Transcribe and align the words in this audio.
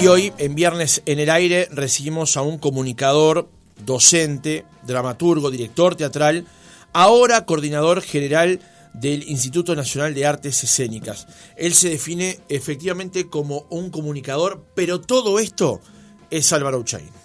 Y 0.00 0.06
hoy, 0.06 0.32
en 0.38 0.54
Viernes 0.54 1.02
en 1.04 1.18
el 1.18 1.28
Aire, 1.28 1.68
recibimos 1.70 2.38
a 2.38 2.42
un 2.42 2.56
comunicador, 2.56 3.50
docente, 3.84 4.64
dramaturgo, 4.86 5.50
director 5.50 5.94
teatral, 5.94 6.46
ahora 6.94 7.44
coordinador 7.44 8.00
general 8.00 8.60
del 8.94 9.28
Instituto 9.28 9.76
Nacional 9.76 10.14
de 10.14 10.24
Artes 10.24 10.64
Escénicas. 10.64 11.26
Él 11.58 11.74
se 11.74 11.90
define 11.90 12.40
efectivamente 12.48 13.28
como 13.28 13.66
un 13.68 13.90
comunicador, 13.90 14.64
pero 14.74 15.02
todo 15.02 15.38
esto 15.38 15.82
es 16.30 16.50
Álvaro 16.54 16.78
Uchain. 16.78 17.19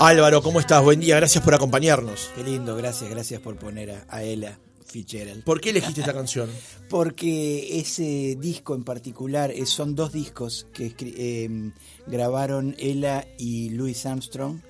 Álvaro, 0.00 0.42
¿cómo 0.42 0.60
estás? 0.60 0.84
Buen 0.84 1.00
día, 1.00 1.16
gracias 1.16 1.42
por 1.42 1.56
acompañarnos. 1.56 2.30
Qué 2.36 2.44
lindo, 2.44 2.76
gracias, 2.76 3.10
gracias 3.10 3.40
por 3.40 3.56
poner 3.56 3.90
a, 3.90 4.06
a 4.08 4.22
Ella 4.22 4.56
Fitzgerald. 4.86 5.42
¿Por 5.42 5.60
qué 5.60 5.70
elegiste 5.70 6.02
esta 6.02 6.12
canción? 6.12 6.48
Porque 6.88 7.80
ese 7.80 8.36
disco 8.38 8.76
en 8.76 8.84
particular, 8.84 9.50
eh, 9.50 9.66
son 9.66 9.96
dos 9.96 10.12
discos 10.12 10.68
que 10.72 10.94
eh, 11.00 11.72
grabaron 12.06 12.76
Ella 12.78 13.26
y 13.38 13.70
Louis 13.70 14.06
Armstrong 14.06 14.60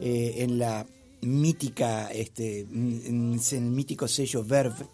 eh, 0.00 0.34
en 0.40 0.58
la 0.58 0.86
mítica, 1.22 2.10
este, 2.12 2.60
en 2.60 3.40
el 3.52 3.60
mítico 3.62 4.06
sello 4.06 4.44
Verve, 4.44 4.84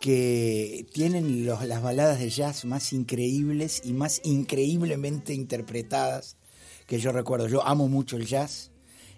que 0.00 0.84
tienen 0.92 1.46
los, 1.46 1.64
las 1.64 1.80
baladas 1.80 2.18
de 2.18 2.28
jazz 2.28 2.64
más 2.64 2.92
increíbles 2.92 3.82
y 3.84 3.92
más 3.92 4.20
increíblemente 4.24 5.32
interpretadas 5.32 6.36
que 6.88 6.98
yo 6.98 7.12
recuerdo. 7.12 7.46
Yo 7.46 7.64
amo 7.64 7.86
mucho 7.86 8.16
el 8.16 8.26
jazz 8.26 8.71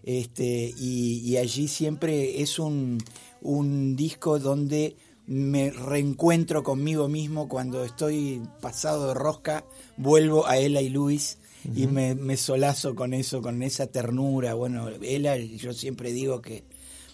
este, 0.05 0.75
y, 0.79 1.37
allí 1.39 1.67
siempre 1.67 2.43
es 2.43 2.59
un, 2.59 3.03
un, 3.41 3.97
disco 3.97 4.39
donde 4.39 4.97
me 5.27 5.71
reencuentro 5.71 6.63
conmigo 6.63 7.09
mismo 7.09 7.49
cuando 7.49 7.85
estoy 7.85 8.43
pasado 8.61 9.09
de 9.09 9.15
rosca, 9.15 9.65
vuelvo 9.97 10.47
a 10.47 10.59
Ella 10.59 10.83
y 10.83 10.91
Luis 10.91 11.39
y 11.75 11.87
me, 11.87 12.15
me, 12.15 12.37
solazo 12.37 12.95
con 12.95 13.15
eso, 13.15 13.41
con 13.41 13.63
esa 13.63 13.87
ternura. 13.87 14.53
Bueno, 14.53 14.91
Ella, 15.01 15.37
yo 15.39 15.73
siempre 15.73 16.13
digo 16.13 16.43
que 16.43 16.65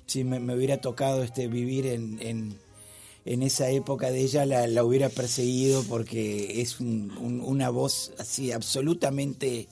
si 0.07 0.25
me, 0.25 0.39
hubiera 0.53 0.81
tocado 0.81 1.23
este, 1.23 1.47
vivir 1.47 1.87
en, 1.87 2.19
en, 2.21 2.59
en, 3.25 3.43
esa 3.45 3.71
época 3.71 4.11
de 4.11 4.23
ella, 4.23 4.45
la, 4.47 4.67
la 4.67 4.83
hubiera 4.83 5.09
perseguido 5.09 5.85
porque 5.85 6.61
es 6.61 6.81
una 6.81 7.71
voz 7.71 8.13
así 8.19 8.51
absolutamente 8.51 9.69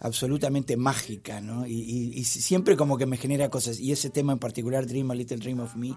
absolutamente 0.00 0.76
mágica, 0.76 1.40
¿no? 1.40 1.66
Y, 1.66 2.24
siempre 2.24 2.76
como 2.76 2.96
que 2.96 3.06
me 3.06 3.18
genera 3.18 3.50
cosas. 3.50 3.78
Y 3.78 3.92
ese 3.92 4.10
tema 4.10 4.32
en 4.32 4.38
particular, 4.38 4.86
Dream 4.86 5.10
a 5.10 5.14
Little 5.14 5.36
Dream 5.36 5.60
of 5.60 5.76
Me, 5.76 5.94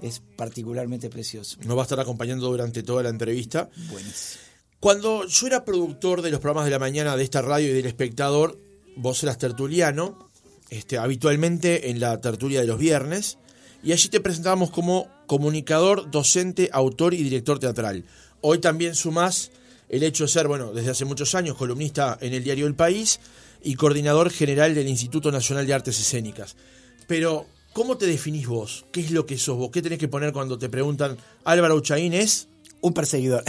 es 0.00 0.22
particularmente 0.36 1.10
precioso. 1.10 1.58
Nos 1.64 1.76
va 1.76 1.82
a 1.82 1.84
estar 1.84 2.00
acompañando 2.00 2.46
durante 2.48 2.82
toda 2.82 3.02
la 3.02 3.08
entrevista. 3.08 3.70
Buenísimo. 3.90 4.44
Cuando 4.78 5.26
yo 5.26 5.46
era 5.46 5.64
productor 5.64 6.22
de 6.22 6.30
los 6.30 6.40
programas 6.40 6.66
de 6.66 6.70
la 6.70 6.78
mañana 6.78 7.16
de 7.16 7.24
esta 7.24 7.42
radio 7.42 7.68
y 7.68 7.72
del 7.72 7.86
espectador, 7.86 8.58
vos 8.96 9.22
eras 9.22 9.36
tertuliano, 9.36 10.30
este, 10.70 10.96
habitualmente 10.96 11.90
en 11.90 12.00
la 12.00 12.20
tertulia 12.20 12.60
de 12.60 12.66
los 12.66 12.78
viernes, 12.78 13.38
y 13.82 13.92
allí 13.92 14.08
te 14.08 14.20
presentábamos 14.20 14.70
como 14.70 15.08
comunicador, 15.26 16.10
docente, 16.10 16.70
autor 16.72 17.14
y 17.14 17.22
director 17.22 17.58
teatral. 17.58 18.04
Hoy 18.40 18.58
también 18.58 18.94
sumás 18.94 19.50
el 19.90 20.02
hecho 20.04 20.24
de 20.24 20.28
ser, 20.28 20.46
bueno, 20.46 20.72
desde 20.72 20.90
hace 20.90 21.04
muchos 21.04 21.34
años 21.34 21.56
columnista 21.56 22.16
en 22.20 22.32
el 22.32 22.44
diario 22.44 22.66
El 22.66 22.74
País 22.74 23.20
y 23.62 23.74
coordinador 23.74 24.30
general 24.30 24.74
del 24.74 24.88
Instituto 24.88 25.32
Nacional 25.32 25.66
de 25.66 25.74
Artes 25.74 25.98
Escénicas. 25.98 26.56
Pero, 27.06 27.46
¿cómo 27.72 27.98
te 27.98 28.06
definís 28.06 28.46
vos? 28.46 28.86
¿Qué 28.92 29.00
es 29.00 29.10
lo 29.10 29.26
que 29.26 29.36
sos 29.36 29.56
vos? 29.56 29.70
¿Qué 29.72 29.82
tenés 29.82 29.98
que 29.98 30.08
poner 30.08 30.32
cuando 30.32 30.58
te 30.58 30.68
preguntan 30.68 31.18
Álvaro 31.44 31.74
Uchaín 31.74 32.14
es? 32.14 32.48
Un 32.82 32.94
perseguidor, 32.94 33.44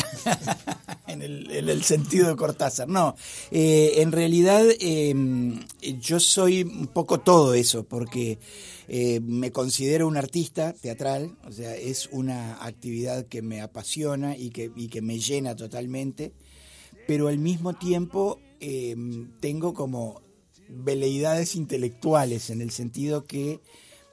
en, 1.08 1.22
el, 1.22 1.84
sentido 1.84 2.28
de 2.28 2.36
Cortázar. 2.36 2.90
No, 2.90 3.16
eh, 3.50 3.94
en 3.98 4.12
realidad 4.12 4.66
em, 4.80 5.60
yo 6.02 6.20
soy 6.20 6.64
un 6.64 6.88
poco 6.88 7.20
todo 7.20 7.54
eso, 7.54 7.84
porque 7.84 8.40
eh, 8.88 9.22
me 9.22 9.52
considero 9.52 10.08
un 10.08 10.18
artista 10.18 10.74
teatral, 10.74 11.38
o 11.46 11.52
sea, 11.52 11.76
es 11.76 12.10
una 12.12 12.62
actividad 12.64 13.26
que 13.26 13.42
me 13.42 13.62
apasiona 13.62 14.36
y 14.36 14.50
que, 14.50 14.72
y 14.76 14.90
que 14.90 15.02
me 15.02 15.20
llena 15.20 15.56
totalmente, 15.56 16.34
pero 17.08 17.30
al 17.30 17.38
mismo 17.38 17.74
tiempo 17.74 18.40
em, 18.60 19.32
tengo 19.40 19.74
como 19.74 20.22
veleidades 20.68 21.56
intelectuales, 21.56 22.50
en 22.50 22.62
el 22.62 22.72
sentido 22.72 23.26
que 23.26 23.62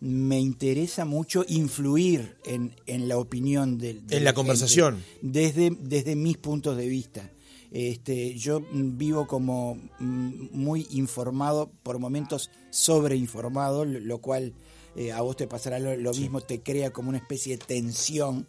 me 0.00 0.38
interesa 0.38 1.04
mucho 1.04 1.44
influir 1.48 2.36
en, 2.44 2.74
en 2.86 3.08
la 3.08 3.18
opinión 3.18 3.78
de, 3.78 4.00
en 4.10 4.24
la 4.24 4.32
conversación 4.32 5.02
desde, 5.22 5.76
desde 5.80 6.16
mis 6.16 6.36
puntos 6.36 6.76
de 6.76 6.86
vista. 6.86 7.30
Este, 7.70 8.34
yo 8.34 8.62
vivo 8.72 9.26
como 9.26 9.74
mm, 9.98 10.48
muy 10.52 10.86
informado, 10.90 11.70
por 11.82 11.98
momentos 11.98 12.50
sobreinformado, 12.70 13.84
lo 13.84 14.18
cual 14.20 14.54
eh, 14.96 15.12
a 15.12 15.20
vos 15.20 15.36
te 15.36 15.46
pasará 15.46 15.78
lo, 15.78 16.12
mismo, 16.14 16.40
te 16.40 16.62
crea 16.62 16.92
como 16.92 17.10
una 17.10 17.18
especie 17.18 17.58
de 17.58 17.64
tensión 17.64 18.48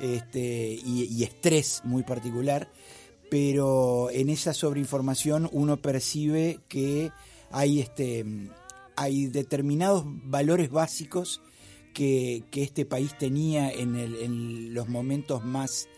este, 0.00 0.72
y, 0.84 1.08
y, 1.10 1.22
estrés 1.22 1.82
muy 1.84 2.02
particular, 2.02 2.70
pero 3.30 4.10
en 4.10 4.28
esa 4.28 4.54
sobreinformación 4.54 5.48
uno 5.52 5.76
percibe 5.76 6.60
que 6.68 7.12
hay 7.50 7.80
este 7.80 8.24
hay 8.98 9.26
determinados 9.26 10.02
valores 10.06 10.70
básicos 10.70 11.40
que, 11.94 12.44
este 12.52 12.84
país 12.84 13.16
tenía 13.16 13.70
en, 13.70 14.74
los 14.74 14.88
momentos 14.88 15.44
más 15.44 15.88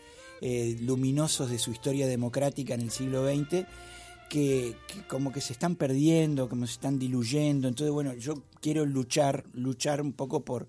eh, 0.41 0.77
luminosos 0.79 1.49
de 1.49 1.57
su 1.57 1.71
historia 1.71 2.07
democrática 2.07 2.75
en 2.75 2.81
el 2.81 2.91
siglo 2.91 3.27
XX, 3.27 3.65
que, 4.29 4.75
como 5.07 5.31
que 5.31 5.41
se 5.41 5.53
están 5.53 5.75
perdiendo, 5.75 6.47
como 6.47 6.67
se 6.67 6.73
están 6.73 6.99
diluyendo. 6.99 7.67
Entonces, 7.67 7.91
bueno, 7.91 8.13
yo 8.13 8.43
quiero 8.61 8.85
luchar, 8.85 9.45
luchar 9.53 10.01
un 10.01 10.13
poco 10.13 10.45
por, 10.45 10.67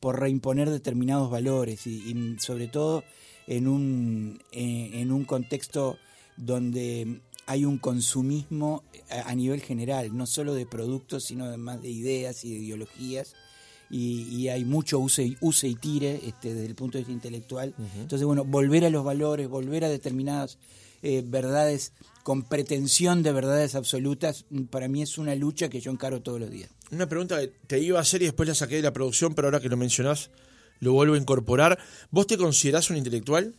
por 0.00 0.18
reimponer 0.18 0.70
determinados 0.70 1.30
valores 1.30 1.86
y, 1.86 2.36
sobre 2.38 2.66
todo 2.66 3.04
en 3.46 3.68
un, 3.68 4.42
eh, 4.52 4.90
en 4.94 5.12
un 5.12 5.24
contexto 5.24 5.98
donde 6.38 7.20
hay 7.46 7.64
un 7.64 7.78
consumismo 7.78 8.82
a 9.10 9.34
nivel 9.34 9.60
general, 9.60 10.16
no 10.16 10.26
solo 10.26 10.54
de 10.54 10.66
productos, 10.66 11.24
sino 11.24 11.44
además 11.44 11.82
de 11.82 11.90
ideas 11.90 12.44
y 12.44 12.50
de 12.54 12.64
ideologías. 12.64 13.34
Y, 13.90 14.48
hay 14.48 14.64
mucho 14.64 14.98
use 14.98 15.22
y, 15.24 15.36
use 15.40 15.68
y 15.68 15.74
tire 15.76 16.20
este, 16.26 16.52
desde 16.52 16.66
el 16.66 16.74
punto 16.74 16.98
de 16.98 17.02
vista 17.02 17.12
intelectual. 17.12 17.74
Entonces, 17.96 18.26
bueno, 18.26 18.44
volver 18.44 18.84
a 18.84 18.90
los 18.90 19.04
valores, 19.04 19.48
volver 19.48 19.84
a 19.84 19.88
determinadas 19.88 20.58
eh, 21.02 21.22
verdades 21.24 21.92
con 22.22 22.42
pretensión 22.44 23.22
de 23.22 23.30
verdades 23.30 23.74
absolutas, 23.74 24.46
para 24.70 24.88
mí 24.88 25.02
es 25.02 25.18
una 25.18 25.34
lucha 25.34 25.68
que 25.68 25.78
yo 25.78 25.90
encaro 25.90 26.22
todos 26.22 26.40
los 26.40 26.50
días. 26.50 26.70
Una 26.90 27.06
pregunta 27.06 27.38
que 27.38 27.52
te 27.66 27.78
iba 27.78 27.98
a 27.98 28.02
hacer 28.02 28.22
y 28.22 28.24
después 28.24 28.48
la 28.48 28.54
saqué 28.54 28.76
de 28.76 28.82
la 28.82 28.94
producción, 28.94 29.34
pero 29.34 29.48
ahora 29.48 29.60
que 29.60 29.68
lo 29.68 29.76
mencionás, 29.76 30.30
lo 30.80 30.94
vuelvo 30.94 31.14
a 31.14 31.18
incorporar. 31.18 31.78
¿Vos 32.10 32.26
te 32.26 32.38
considerás 32.38 32.88
un 32.88 32.96
intelectual? 32.96 33.54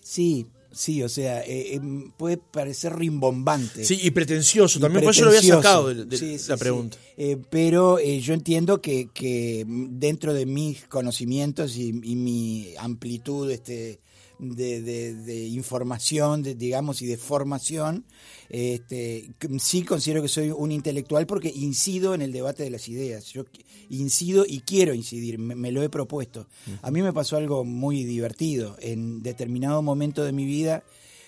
Sí, 0.00 0.46
Sí, 0.74 1.02
o 1.02 1.08
sea, 1.08 1.40
eh, 1.42 1.76
eh, 1.76 1.80
puede 2.16 2.36
parecer 2.36 2.96
rimbombante. 2.96 3.84
Sí, 3.84 3.98
y 4.02 4.10
pretencioso 4.10 4.80
también, 4.80 5.04
por 5.04 5.12
eso 5.12 5.24
lo 5.24 5.30
había 5.30 5.42
sacado 5.42 5.94
de, 5.94 6.40
la 6.48 6.56
pregunta. 6.56 6.98
Eh, 7.16 7.36
pero 7.48 8.00
yo 8.00 8.34
entiendo 8.34 8.80
que, 8.80 9.08
que, 9.14 9.64
dentro 9.66 10.34
de 10.34 10.46
mis 10.46 10.84
conocimientos 10.86 11.76
y, 11.76 11.88
y 12.02 12.16
mi 12.16 12.74
amplitud 12.78 13.50
este, 13.50 14.00
de, 14.38 14.82
de, 15.14 15.46
información, 15.48 16.42
de, 16.42 16.54
digamos, 16.54 17.02
y 17.02 17.06
de 17.06 17.16
formación, 17.16 18.04
este, 18.48 19.30
sí 19.58 19.82
considero 19.82 20.22
que 20.22 20.28
soy 20.28 20.50
un 20.50 20.72
intelectual 20.72 21.26
porque 21.26 21.52
incido 21.54 22.14
en 22.14 22.22
el 22.22 22.32
debate 22.32 22.62
de 22.62 22.70
las 22.70 22.88
ideas. 22.88 23.26
Yo 23.26 23.44
incido 23.88 24.44
y 24.46 24.60
quiero 24.60 24.94
incidir, 24.94 25.38
me, 25.38 25.72
lo 25.72 25.82
he 25.82 25.88
propuesto. 25.88 26.48
A 26.82 26.90
mí 26.90 27.02
me 27.02 27.12
pasó 27.12 27.36
algo 27.36 27.64
muy 27.64 28.04
divertido. 28.04 28.76
En 28.80 29.22
determinado 29.22 29.82
momento 29.82 30.24
de 30.24 30.32
mi 30.32 30.44
vida, 30.44 30.84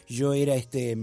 yo 0.08 0.32
era 0.32 0.54
este 0.56 0.96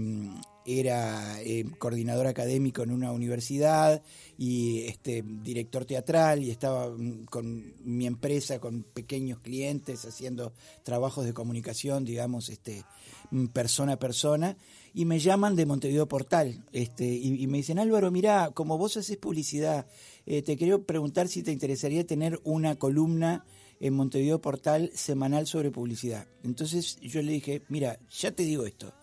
era 0.66 1.40
eh, 1.42 1.64
coordinador 1.78 2.26
académico 2.26 2.82
en 2.82 2.90
una 2.90 3.12
universidad 3.12 4.02
y 4.38 4.82
este 4.82 5.22
director 5.22 5.84
teatral 5.84 6.42
y 6.42 6.50
estaba 6.50 6.88
mm, 6.88 7.24
con 7.26 7.74
mi 7.84 8.06
empresa 8.06 8.58
con 8.58 8.82
pequeños 8.82 9.40
clientes 9.40 10.04
haciendo 10.06 10.54
trabajos 10.82 11.26
de 11.26 11.34
comunicación 11.34 12.04
digamos 12.04 12.48
este 12.48 12.84
mm, 13.30 13.46
persona 13.48 13.94
a 13.94 13.98
persona. 13.98 14.56
Y 14.96 15.06
me 15.06 15.18
llaman 15.18 15.56
de 15.56 15.66
Montevideo 15.66 16.06
Portal 16.06 16.64
este 16.72 17.04
y, 17.04 17.46
me 17.48 17.58
dicen 17.58 17.78
Álvaro 17.78 18.10
mira 18.10 18.50
como 18.54 18.78
vos 18.78 18.96
haces 18.96 19.16
publicidad 19.16 19.86
eh, 20.24 20.42
te 20.42 20.56
quería 20.56 20.78
preguntar 20.78 21.28
si 21.28 21.42
te 21.42 21.52
interesaría 21.52 22.06
tener 22.06 22.40
una 22.44 22.76
columna 22.76 23.44
en 23.80 23.92
Montevideo 23.92 24.40
Portal 24.40 24.90
semanal 24.94 25.46
sobre 25.46 25.72
publicidad 25.72 26.28
entonces 26.44 26.96
yo 27.00 27.20
le 27.22 27.32
dije 27.32 27.62
mira 27.68 27.98
ya 28.08 28.30
te 28.30 28.44
digo 28.44 28.66
esto 28.66 28.94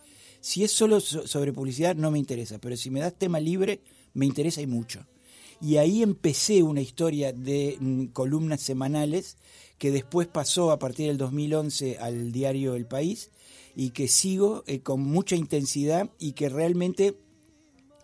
Si 0.42 0.64
es 0.64 0.72
solo 0.72 0.98
sobre 1.00 1.52
publicidad, 1.52 1.94
no 1.94 2.10
me 2.10 2.18
interesa, 2.18 2.58
pero 2.58 2.76
si 2.76 2.90
me 2.90 2.98
das 2.98 3.14
tema 3.16 3.38
libre, 3.38 3.80
me 4.12 4.26
interesa 4.26 4.60
y 4.60 4.66
mucho. 4.66 5.06
Y 5.60 5.76
ahí 5.76 6.02
empecé 6.02 6.64
una 6.64 6.80
historia 6.80 7.32
de 7.32 7.76
mm, 7.78 8.06
columnas 8.06 8.60
semanales 8.60 9.36
que 9.78 9.92
después 9.92 10.26
pasó 10.26 10.72
a 10.72 10.80
partir 10.80 11.06
del 11.06 11.16
2011 11.16 11.98
al 11.98 12.32
diario 12.32 12.74
El 12.74 12.86
País 12.86 13.30
y 13.76 13.90
que 13.90 14.08
sigo 14.08 14.64
eh, 14.66 14.80
con 14.80 15.00
mucha 15.02 15.36
intensidad 15.36 16.10
y 16.18 16.32
que 16.32 16.48
realmente 16.48 17.16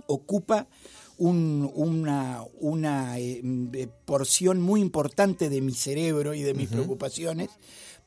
ocupa 0.07 0.69
una, 1.17 2.45
una 2.61 3.19
eh, 3.19 3.41
mm, 3.43 3.75
eh, 3.75 3.89
porción 4.05 4.61
muy 4.61 4.81
importante 4.81 5.49
de 5.49 5.61
mi 5.61 5.73
cerebro 5.73 6.35
y 6.35 6.43
de 6.43 6.55
mis 6.55 6.69
preocupaciones 6.69 7.51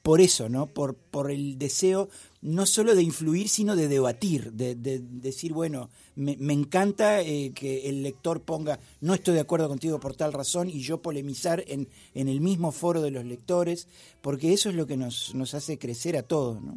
por 0.02 0.22
eso, 0.22 0.50
¿no? 0.50 0.68
Por, 0.68 0.96
por 0.96 1.32
el 1.32 1.58
deseo 1.58 2.10
no 2.42 2.66
solo 2.66 2.96
de 2.96 3.04
influir, 3.04 3.50
sino 3.50 3.76
de 3.76 3.88
debatir, 3.88 4.52
de, 4.54 4.76
decir, 4.76 5.54
bueno, 5.54 5.92
me, 6.16 6.54
encanta 6.54 7.22
eh, 7.22 7.52
que 7.54 7.88
el 7.88 8.02
lector 8.02 8.42
ponga, 8.42 8.80
no 9.00 9.14
estoy 9.14 9.36
de 9.36 9.42
acuerdo 9.42 9.68
contigo 9.68 10.00
por 10.00 10.16
tal 10.16 10.34
razón, 10.34 10.68
y 10.68 10.82
yo 10.82 11.02
polemizar 11.04 11.64
en, 11.68 11.88
en 12.16 12.28
el 12.28 12.42
mismo 12.42 12.72
foro 12.72 13.02
de 13.02 13.12
los 13.12 13.26
lectores, 13.26 13.88
porque 14.22 14.54
eso 14.54 14.70
es 14.70 14.76
lo 14.76 14.88
que 14.88 14.98
nos, 14.98 15.36
nos 15.36 15.54
hace 15.54 15.78
crecer 15.78 16.18
a 16.18 16.24
todos, 16.24 16.62
¿no? 16.62 16.76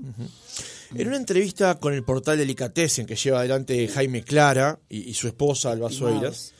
En 0.95 1.09
una 1.09 1.17
entrevista 1.17 1.81
con 1.81 1.95
el 1.95 2.05
portal 2.05 2.37
Delicatessen 2.37 3.07
que 3.07 3.17
lleva 3.17 3.39
adelante 3.39 3.89
Jaime 3.89 4.23
Clara 4.23 4.79
y, 4.89 5.15
su 5.15 5.29
esposa 5.29 5.73
Alba 5.73 5.91
Soeiras, 5.91 6.53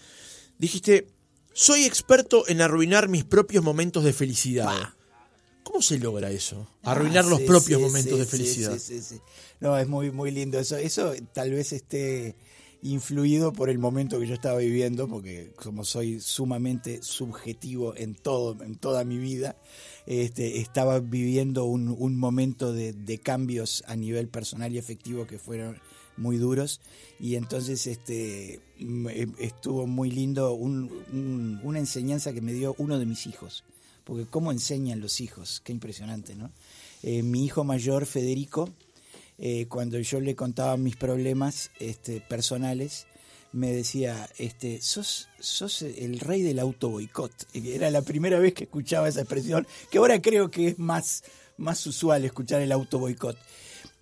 dijiste, 0.59 1.09
soy 1.53 1.85
experto 1.85 2.49
en 2.49 2.63
arruinar 2.63 3.09
mis 3.09 3.25
propios 3.25 3.63
momentos 3.63 4.03
de 4.03 4.13
felicidad. 4.15 4.95
¿Cómo 5.65 5.83
se 5.83 5.99
logra 5.99 6.31
eso? 6.31 6.69
Ah, 6.83 6.93
Arruinar 6.93 7.25
los 7.25 7.41
propios 7.41 7.81
momentos 7.81 8.19
de 8.19 8.27
felicidad. 8.27 8.79
no, 9.61 9.77
es 9.77 9.89
muy, 9.89 10.13
muy 10.13 10.31
lindo 10.31 10.59
eso. 10.61 10.77
Eso 10.77 11.13
tal 11.33 11.51
vez 11.51 11.73
esté 11.73 12.37
influido 12.83 13.55
por 13.55 13.71
el 13.71 13.79
momento 13.79 14.21
que 14.21 14.27
yo 14.27 14.35
estaba 14.35 14.59
viviendo, 14.59 15.09
porque 15.09 15.53
como 15.57 15.85
soy 15.85 16.21
sumamente 16.21 17.03
subjetivo 17.03 17.97
en 17.97 18.15
todo, 18.15 18.63
en 18.63 18.77
toda 18.77 19.05
mi 19.05 19.17
vida, 19.17 19.57
este, 20.07 20.61
estaba 20.61 21.01
viviendo 21.01 21.65
un, 21.65 22.17
momento 22.19 22.75
de, 22.75 23.21
cambios 23.23 23.83
a 23.87 23.97
nivel 23.97 24.29
personal 24.29 24.71
y 24.75 24.79
efectivo 24.79 25.27
que 25.27 25.39
fueron 25.39 25.81
muy 26.17 26.37
duros 26.37 26.81
y 27.19 27.35
entonces 27.35 27.89
este 27.89 28.61
estuvo 29.41 29.89
muy 29.89 30.13
lindo 30.13 30.53
una 30.53 31.79
enseñanza 31.81 32.33
que 32.33 32.41
me 32.41 32.53
dio 32.53 32.77
uno 32.79 33.01
de 33.01 33.07
mis 33.07 33.27
hijos 33.27 33.65
porque 34.05 34.27
cómo 34.27 34.53
enseñan 34.53 35.01
los 35.01 35.21
hijos, 35.21 35.61
qué 35.65 35.73
impresionante, 35.73 36.35
¿no? 36.35 36.51
Eh, 37.03 37.23
mi 37.23 37.45
hijo 37.45 37.65
mayor, 37.65 38.07
Federico, 38.07 38.71
eh, 39.39 39.67
cuando 39.67 39.99
yo 39.99 40.21
le 40.21 40.37
contaba 40.37 40.77
mis 40.77 40.97
problemas 40.97 41.71
este, 41.81 42.21
personales, 42.21 43.07
me 43.53 43.73
decía, 43.73 44.29
este, 44.39 44.81
sos, 44.81 45.29
sos 45.39 45.83
el 45.83 46.19
rey 46.19 46.43
del 46.43 46.59
auto 46.59 46.91
boicot. 46.91 47.33
Era 47.55 47.91
la 47.91 48.03
primera 48.03 48.39
vez 48.39 48.53
que 48.53 48.65
escuchaba 48.65 49.09
esa 49.09 49.21
expresión, 49.21 49.67
que 49.91 49.99
ahora 49.99 50.21
creo 50.21 50.51
que 50.51 50.69
es 50.69 50.79
más, 50.79 51.23
más 51.57 51.87
usual 51.87 52.25
escuchar 52.25 52.63
el 52.63 52.73
auto 52.73 52.99
boicot. 52.99 53.37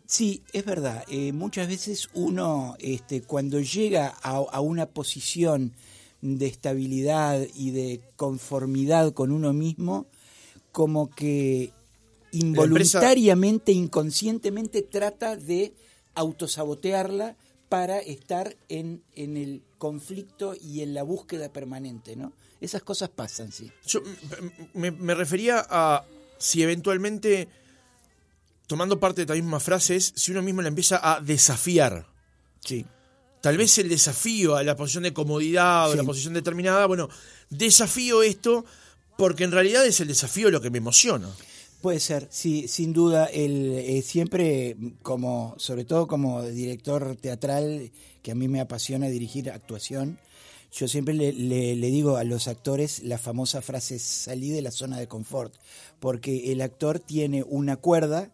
Sí, 0.06 0.42
es 0.52 0.64
verdad. 0.64 1.04
Eh, 1.08 1.32
muchas 1.32 1.68
veces 1.68 2.08
uno, 2.14 2.76
este, 2.78 3.22
cuando 3.22 3.60
llega 3.60 4.14
a, 4.22 4.36
a 4.36 4.60
una 4.60 4.86
posición 4.86 5.74
de 6.22 6.46
estabilidad 6.46 7.46
y 7.54 7.72
de 7.72 8.00
conformidad 8.16 9.12
con 9.12 9.32
uno 9.32 9.52
mismo, 9.52 10.06
como 10.70 11.10
que 11.10 11.72
involuntariamente, 12.30 13.72
inconscientemente 13.72 14.82
trata 14.82 15.36
de 15.36 15.74
autosabotearla 16.14 17.36
para 17.68 17.98
estar 17.98 18.56
en, 18.68 19.02
en 19.14 19.36
el 19.36 19.62
conflicto 19.78 20.54
y 20.60 20.80
en 20.80 20.94
la 20.94 21.02
búsqueda 21.02 21.52
permanente, 21.52 22.16
¿no? 22.16 22.32
Esas 22.60 22.82
cosas 22.82 23.08
pasan, 23.08 23.50
sí. 23.50 23.70
Yo 23.86 24.00
me, 24.74 24.90
me 24.90 25.14
refería 25.14 25.66
a 25.68 26.04
si 26.38 26.62
eventualmente, 26.62 27.48
tomando 28.66 29.00
parte 29.00 29.16
de 29.16 29.22
esta 29.22 29.34
misma 29.34 29.60
frase, 29.60 30.00
si 30.00 30.32
uno 30.32 30.42
mismo 30.42 30.62
la 30.62 30.68
empieza 30.68 31.00
a 31.02 31.20
desafiar. 31.20 32.06
Sí. 32.60 32.84
Tal 33.42 33.56
vez 33.56 33.76
el 33.78 33.88
desafío 33.88 34.54
a 34.54 34.62
la 34.62 34.76
posición 34.76 35.02
de 35.02 35.12
comodidad 35.12 35.90
o 35.90 35.96
la 35.96 36.04
posición 36.04 36.32
determinada, 36.32 36.86
bueno, 36.86 37.08
desafío 37.50 38.22
esto 38.22 38.64
porque 39.18 39.42
en 39.42 39.50
realidad 39.50 39.84
es 39.84 40.00
el 40.00 40.06
desafío 40.06 40.48
lo 40.48 40.60
que 40.60 40.70
me 40.70 40.78
emociona. 40.78 41.28
Puede 41.80 41.98
ser, 41.98 42.28
sí, 42.30 42.68
sin 42.68 42.92
duda. 42.92 43.26
El, 43.26 43.72
eh, 43.72 44.00
siempre, 44.02 44.76
como, 45.02 45.56
sobre 45.58 45.84
todo 45.84 46.06
como 46.06 46.44
director 46.44 47.16
teatral, 47.16 47.90
que 48.22 48.30
a 48.30 48.36
mí 48.36 48.46
me 48.46 48.60
apasiona 48.60 49.08
dirigir 49.08 49.50
actuación, 49.50 50.20
yo 50.72 50.86
siempre 50.86 51.12
le, 51.12 51.32
le, 51.32 51.90
digo 51.90 52.18
a 52.18 52.24
los 52.24 52.46
actores 52.46 53.02
la 53.02 53.18
famosa 53.18 53.60
frase 53.60 53.98
salí 53.98 54.50
de 54.50 54.62
la 54.62 54.70
zona 54.70 55.00
de 55.00 55.08
confort, 55.08 55.52
porque 55.98 56.52
el 56.52 56.60
actor 56.60 57.00
tiene 57.00 57.42
una 57.42 57.76
cuerda 57.76 58.30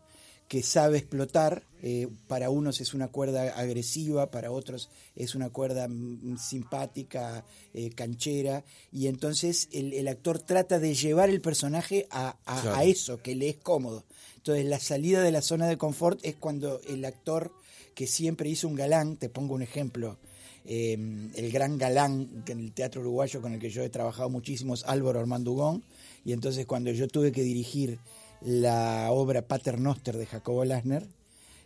que 0.48 0.62
sabe 0.62 0.98
explotar. 0.98 1.62
Eh, 1.80 2.08
para 2.26 2.50
unos 2.50 2.80
es 2.80 2.92
una 2.92 3.06
cuerda 3.06 3.42
agresiva, 3.56 4.32
para 4.32 4.50
otros 4.50 4.90
es 5.14 5.36
una 5.36 5.50
cuerda 5.50 5.86
mm, 5.86 6.36
simpática, 6.36 7.44
eh, 7.72 7.90
canchera, 7.90 8.64
y 8.90 9.06
entonces 9.06 9.68
el, 9.70 10.08
actor 10.08 10.40
trata 10.40 10.80
de 10.80 10.94
llevar 10.94 11.30
el 11.30 11.40
personaje 11.40 12.08
a, 12.10 12.34
eso, 12.82 13.22
que 13.22 13.36
le 13.36 13.50
es 13.50 13.58
cómodo. 13.58 14.04
Entonces 14.38 14.64
la 14.64 14.80
salida 14.80 15.22
de 15.22 15.30
la 15.30 15.40
zona 15.40 15.68
de 15.68 15.78
confort 15.78 16.18
es 16.24 16.34
cuando 16.34 16.80
el 16.88 17.04
actor 17.04 17.52
que 17.94 18.08
siempre 18.08 18.48
hizo 18.48 18.66
un 18.66 18.74
galán, 18.74 19.16
te 19.16 19.28
pongo 19.28 19.54
un 19.54 19.62
ejemplo, 19.62 20.18
em, 20.64 21.30
el 21.36 21.52
gran 21.52 21.78
galán 21.78 22.42
en 22.48 22.58
el 22.58 22.72
teatro 22.72 23.02
uruguayo 23.02 23.40
con 23.40 23.52
el 23.52 23.60
que 23.60 23.70
yo 23.70 23.82
he 23.82 23.88
trabajado 23.88 24.30
muchísimo 24.30 24.74
es 24.74 24.82
Álvaro 24.84 25.20
Armando 25.20 25.52
Ugón, 25.52 25.84
y 26.24 26.32
entonces 26.32 26.66
cuando 26.66 26.90
yo 26.90 27.06
tuve 27.06 27.30
que 27.30 27.42
dirigir 27.42 28.00
la 28.40 29.10
obra 29.10 29.42
Paternoster 29.42 30.16
de 30.16 30.26
Jacobo 30.26 30.64
Lasner, 30.64 31.06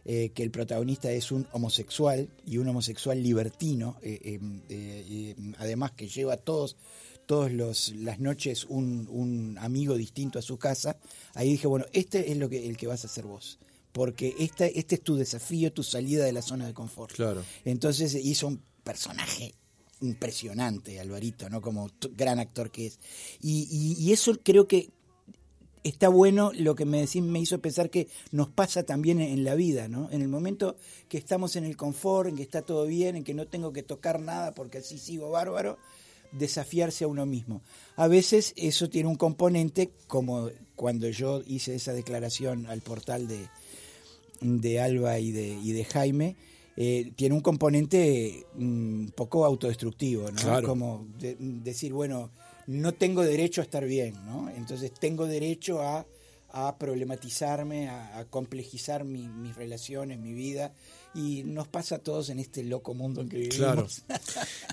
eh, 0.04 0.30
que 0.34 0.42
el 0.42 0.50
protagonista 0.50 1.12
es 1.12 1.30
un 1.30 1.46
homosexual 1.52 2.28
y 2.44 2.58
un 2.58 2.68
homosexual 2.68 3.22
libertino, 3.22 3.98
eh, 4.02 4.40
eh, 4.68 5.36
además 5.58 5.92
que 5.92 6.08
lleva 6.08 6.36
todos 6.36 6.76
todas 7.24 7.52
las 7.52 8.18
noches 8.18 8.66
un, 8.68 9.56
amigo 9.60 9.94
distinto 9.94 10.40
a 10.40 10.42
su 10.42 10.58
casa, 10.58 10.98
ahí 11.34 11.50
dije, 11.50 11.68
bueno, 11.68 11.86
este 11.92 12.32
es 12.32 12.36
lo 12.36 12.48
que, 12.48 12.68
el 12.68 12.76
que 12.76 12.88
vas 12.88 13.04
a 13.04 13.06
hacer 13.06 13.24
vos. 13.24 13.58
Porque 13.92 14.34
este, 14.38 14.78
este 14.78 14.96
es 14.96 15.02
tu 15.02 15.14
desafío, 15.14 15.72
tu 15.72 15.82
salida 15.82 16.24
de 16.24 16.32
la 16.32 16.42
zona 16.42 16.66
de 16.66 16.74
confort. 16.74 17.14
Claro. 17.14 17.44
Entonces 17.64 18.14
hizo 18.16 18.48
un 18.48 18.60
personaje 18.82 19.54
impresionante, 20.00 20.98
Alvarito, 20.98 21.48
¿no? 21.48 21.60
Como 21.62 21.90
gran 22.16 22.40
actor 22.40 22.70
que 22.70 22.86
es. 22.86 22.98
y 23.40 24.12
eso 24.12 24.36
creo 24.42 24.66
que 24.66 24.90
está 25.84 26.08
bueno 26.08 26.52
lo 26.54 26.74
que 26.74 26.84
me 26.84 27.00
decís, 27.00 27.22
me 27.22 27.40
hizo 27.40 27.60
pensar 27.60 27.90
que 27.90 28.08
nos 28.30 28.48
pasa 28.48 28.84
también 28.84 29.20
en 29.20 29.44
la 29.44 29.54
vida, 29.54 29.88
¿no? 29.88 30.10
En 30.10 30.22
el 30.22 30.28
momento 30.28 30.76
que 31.08 31.18
estamos 31.18 31.56
en 31.56 31.64
el 31.64 31.76
confort, 31.76 32.28
en 32.28 32.36
que 32.36 32.42
está 32.42 32.62
todo 32.62 32.86
bien, 32.86 33.16
en 33.16 33.24
que 33.24 33.34
no 33.34 33.46
tengo 33.46 33.72
que 33.72 33.82
tocar 33.82 34.20
nada 34.20 34.54
porque 34.54 34.78
así 34.78 34.98
sigo 34.98 35.30
bárbaro, 35.30 35.78
desafiarse 36.32 37.04
a 37.04 37.08
uno 37.08 37.26
mismo. 37.26 37.62
A 37.96 38.08
veces 38.08 38.54
eso 38.56 38.88
tiene 38.88 39.08
un 39.08 39.16
componente, 39.16 39.90
como 40.06 40.50
cuando 40.76 41.08
yo 41.08 41.42
hice 41.46 41.74
esa 41.74 41.92
declaración 41.92 42.66
al 42.66 42.80
portal 42.80 43.28
de, 43.28 43.48
de 44.40 44.80
Alba 44.80 45.18
y 45.18 45.32
de, 45.32 45.48
y 45.62 45.72
de 45.72 45.84
Jaime, 45.84 46.36
eh, 46.76 47.12
tiene 47.16 47.34
un 47.34 47.42
componente 47.42 48.46
un 48.54 49.04
mm, 49.04 49.08
poco 49.10 49.44
autodestructivo, 49.44 50.30
¿no? 50.30 50.62
Como 50.62 51.06
decir, 51.18 51.92
bueno, 51.92 52.30
no 52.66 52.92
tengo 52.92 53.22
derecho 53.22 53.60
a 53.60 53.64
estar 53.64 53.84
bien, 53.84 54.14
¿no? 54.26 54.50
Entonces 54.50 54.92
tengo 54.92 55.26
derecho 55.26 55.82
a, 55.82 56.06
problematizarme, 56.78 57.88
a, 57.88 58.26
complejizar 58.28 59.04
mis 59.04 59.54
relaciones, 59.56 60.18
mi 60.18 60.34
vida, 60.34 60.72
y 61.14 61.42
nos 61.44 61.68
pasa 61.68 61.96
a 61.96 61.98
todos 61.98 62.30
en 62.30 62.38
este 62.38 62.62
loco 62.62 62.94
mundo 62.94 63.20
en 63.20 63.28
que 63.28 63.38
vivimos. 63.38 63.56
Claro. 63.58 63.88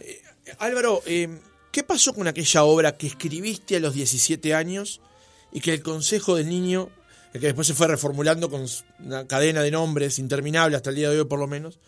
Eh, 0.01 0.21
Álvaro, 0.59 1.01
eh, 1.05 1.39
¿qué 1.71 1.83
pasó 1.83 2.13
con 2.13 2.27
aquella 2.27 2.63
obra 2.63 2.97
que 2.97 3.07
escribiste 3.07 3.75
a 3.75 3.79
los 3.79 3.93
17 3.93 4.53
años 4.53 5.01
y 5.51 5.59
que 5.59 5.73
el 5.73 5.83
Consejo 5.83 6.35
del 6.35 6.49
Niño, 6.49 6.89
que 7.33 7.39
después 7.39 7.67
se 7.67 7.73
fue 7.73 7.87
reformulando 7.87 8.49
con 8.49 8.65
una 8.99 9.27
cadena 9.27 9.61
de 9.61 9.71
nombres 9.71 10.19
interminable 10.19 10.77
hasta 10.77 10.89
el 10.89 10.95
día 10.95 11.09
de 11.09 11.19
hoy 11.19 11.25
por 11.25 11.39
lo 11.39 11.47
menos, 11.47 11.79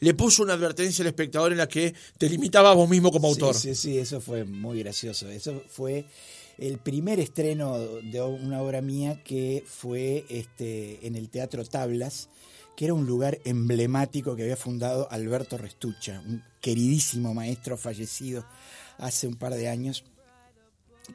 le 0.00 0.14
puso 0.14 0.42
una 0.42 0.54
advertencia 0.54 1.02
al 1.02 1.08
espectador 1.08 1.52
en 1.52 1.58
la 1.58 1.68
que 1.68 1.94
te 2.16 2.28
limitaba 2.28 2.70
a 2.70 2.74
vos 2.74 2.88
mismo 2.88 3.10
como 3.10 3.28
autor. 3.28 3.54
Sí, 3.54 3.74
sí, 3.74 3.98
eso 3.98 4.20
fue 4.20 4.44
muy 4.44 4.78
gracioso. 4.80 5.28
Eso 5.28 5.62
fue 5.68 6.04
el 6.58 6.78
primer 6.78 7.20
estreno 7.20 7.78
de 7.78 8.20
una 8.22 8.62
obra 8.62 8.80
mía 8.82 9.22
que 9.22 9.64
fue 9.66 10.24
este, 10.28 11.06
en 11.06 11.16
el 11.16 11.28
Teatro 11.30 11.64
Tablas, 11.64 12.28
que 12.76 12.84
era 12.84 12.94
un 12.94 13.06
lugar 13.06 13.38
emblemático 13.44 14.36
que 14.36 14.42
había 14.42 14.56
fundado 14.56 15.10
Alberto 15.10 15.58
Restucha, 15.58 16.22
un 16.26 16.42
queridísimo 16.60 17.34
maestro 17.34 17.76
fallecido 17.76 18.44
hace 18.98 19.26
un 19.26 19.36
par 19.36 19.54
de 19.54 19.68
años, 19.68 20.04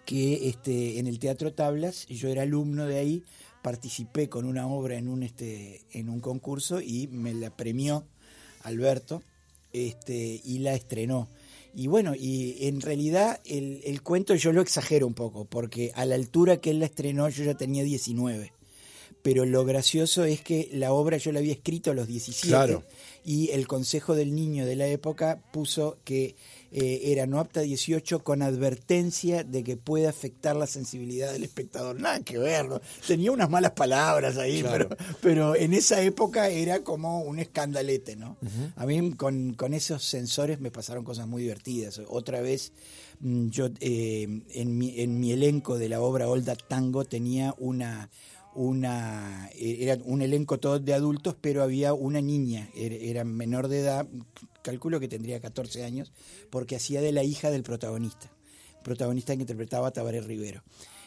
que 0.06 0.50
este, 0.50 1.00
en 1.00 1.08
el 1.08 1.20
Teatro 1.20 1.54
Tablas, 1.54 2.08
yo 2.08 2.30
era 2.30 2.42
alumno 2.42 2.86
de 2.86 2.98
ahí, 2.98 3.24
participé 3.62 4.28
con 4.28 4.46
una 4.46 4.68
obra 4.68 4.98
en 4.98 5.08
un, 5.08 5.24
este, 5.24 5.82
en 5.92 6.10
un 6.10 6.20
concurso 6.20 6.82
y 6.82 7.08
me 7.08 7.34
la 7.34 7.56
premió 7.56 8.06
Alberto, 8.64 9.22
este, 9.72 10.42
y 10.44 10.60
la 10.60 10.74
estrenó. 10.74 11.30
Y 11.76 11.88
bueno, 11.88 12.14
y 12.16 12.68
en 12.68 12.82
realidad 12.82 13.42
el, 13.46 13.82
el, 13.86 14.02
cuento 14.04 14.36
yo 14.36 14.54
lo 14.54 14.62
exagero 14.62 15.08
un 15.08 15.16
poco, 15.16 15.46
porque 15.46 15.92
a 15.96 16.06
la 16.06 16.16
altura 16.16 16.58
que 16.58 16.70
él 16.70 16.80
la 16.80 16.86
estrenó 16.86 17.28
yo 17.30 17.44
ya 17.44 17.56
tenía 17.56 17.84
19. 17.84 18.54
Pero 19.24 19.46
lo 19.46 19.64
gracioso 19.64 20.26
es 20.26 20.42
que 20.42 20.70
la 20.74 20.92
obra 20.92 21.18
yo 21.18 21.32
la 21.32 21.40
había 21.40 21.54
escrito 21.54 21.92
a 21.92 21.94
los 21.94 22.08
17 22.08 22.48
Claro. 22.48 22.84
y 23.24 23.50
el 23.52 23.68
Consejo 23.68 24.16
del 24.16 24.36
Niño 24.36 24.66
de 24.66 24.76
la 24.76 24.86
época 24.88 25.42
puso 25.54 25.98
que 26.04 26.36
eh, 26.74 27.12
era 27.12 27.28
no 27.28 27.40
apta 27.40 27.62
18 27.62 28.24
con 28.24 28.42
advertencia 28.42 29.44
de 29.44 29.64
que 29.64 29.78
puede 29.78 30.08
afectar 30.08 30.56
la 30.56 30.66
sensibilidad 30.68 31.32
del 31.32 31.44
espectador. 31.44 32.00
Nada 32.00 32.20
que 32.22 32.38
ver, 32.40 32.68
¿no? 32.68 32.82
tenía 33.08 33.32
unas 33.32 33.50
malas 33.50 33.72
palabras 33.72 34.38
ahí, 34.38 34.62
Claro. 34.62 34.90
pero, 34.90 35.18
pero 35.22 35.56
en 35.56 35.74
esa 35.74 36.02
época 36.02 36.50
era 36.50 36.84
como 36.84 37.22
un 37.22 37.38
escandalete, 37.40 38.16
¿no? 38.16 38.38
A 38.76 38.86
mí 38.86 39.14
con, 39.14 39.54
con 39.54 39.74
esos 39.74 40.04
sensores 40.04 40.60
me 40.60 40.72
pasaron 40.72 41.04
cosas 41.04 41.28
muy 41.28 41.44
divertidas. 41.44 42.02
Otra 42.08 42.42
vez 42.42 42.72
mm, 43.20 43.48
yo 43.50 43.70
eh, 43.80 44.42
en, 44.50 44.78
mi, 44.78 45.00
en 45.00 45.20
mi 45.20 45.32
elenco 45.32 45.78
de 45.78 45.90
la 45.90 46.02
obra 46.02 46.28
Olda 46.28 46.56
Tango 46.56 47.06
tenía 47.06 47.54
una 47.60 48.10
una 48.56 49.50
eh, 49.56 49.78
era 49.82 49.98
un 50.06 50.22
elenco 50.22 50.60
todo 50.60 50.80
de 50.80 50.94
adultos, 50.94 51.36
pero 51.40 51.64
había 51.64 51.94
una 51.94 52.22
niña, 52.22 52.70
era, 52.76 52.96
era 52.96 53.24
menor 53.24 53.68
de 53.68 53.80
edad, 53.80 54.08
calculo 54.64 55.00
que 55.00 55.08
tendría 55.08 55.40
14 55.40 55.84
años, 55.84 56.12
porque 56.50 56.76
hacía 56.76 57.02
de 57.02 57.12
la 57.12 57.24
hija 57.24 57.52
del 57.52 57.62
protagonista, 57.62 58.32
protagonista 58.84 59.36
que 59.36 59.42
interpretaba 59.42 59.90
a 59.90 59.92
Tabaré 59.92 60.22
Rivero. 60.22 60.64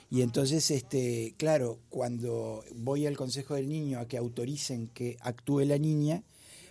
Y 0.08 0.22
entonces, 0.22 0.70
este, 0.70 1.34
claro, 1.36 1.80
cuando 1.88 2.62
voy 2.76 3.06
al 3.06 3.16
Consejo 3.16 3.54
del 3.56 3.68
Niño 3.68 3.98
a 3.98 4.06
que 4.06 4.16
autoricen 4.18 4.86
que 4.86 5.16
actúe 5.20 5.62
la 5.64 5.78
niña, 5.78 6.22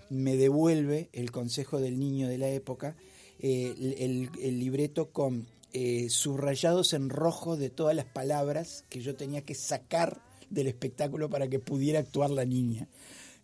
me 0.10 0.38
devuelve 0.38 1.10
el 1.12 1.32
Consejo 1.32 1.82
del 1.82 2.00
Niño 2.00 2.30
de 2.30 2.38
la 2.38 2.48
época 2.48 2.96
eh, 3.40 3.76
el, 4.00 4.30
el- 4.42 4.60
libreto 4.60 5.10
con 5.10 5.48
eh, 5.74 6.08
subrayados 6.10 6.94
en 6.94 7.10
rojo 7.10 7.58
de 7.58 7.70
todas 7.70 7.94
las 7.94 8.06
palabras 8.06 8.86
que 8.88 9.02
yo 9.02 9.16
tenía 9.16 9.42
que 9.42 9.56
sacar 9.56 10.22
del 10.50 10.68
espectáculo 10.68 11.30
para 11.30 11.50
que 11.50 11.60
pudiera 11.60 12.00
actuar 12.00 12.30
la 12.30 12.46
niña. 12.46 12.88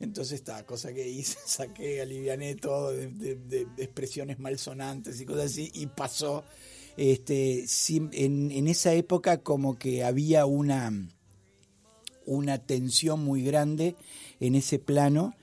Entonces, 0.02 0.34
esta 0.40 0.66
cosa 0.66 0.94
que 0.94 1.08
hice, 1.08 1.38
saqué, 1.46 2.02
aliviané 2.02 2.56
todo 2.56 2.92
de, 2.92 3.68
expresiones 3.78 4.40
malsonantes 4.40 5.20
y 5.22 5.26
cosas 5.26 5.46
así, 5.46 5.72
y 5.74 5.88
pasó. 5.88 6.44
Este, 6.98 7.66
en, 7.90 8.52
en 8.52 8.68
esa 8.68 8.94
época 8.94 9.38
como 9.38 9.80
que 9.80 10.04
había 10.04 10.46
una, 10.46 10.92
una 12.26 12.58
tensión 12.58 13.24
muy 13.24 13.44
grande 13.44 13.96
en 14.42 14.56
ese 14.56 14.78
plano 14.78 15.34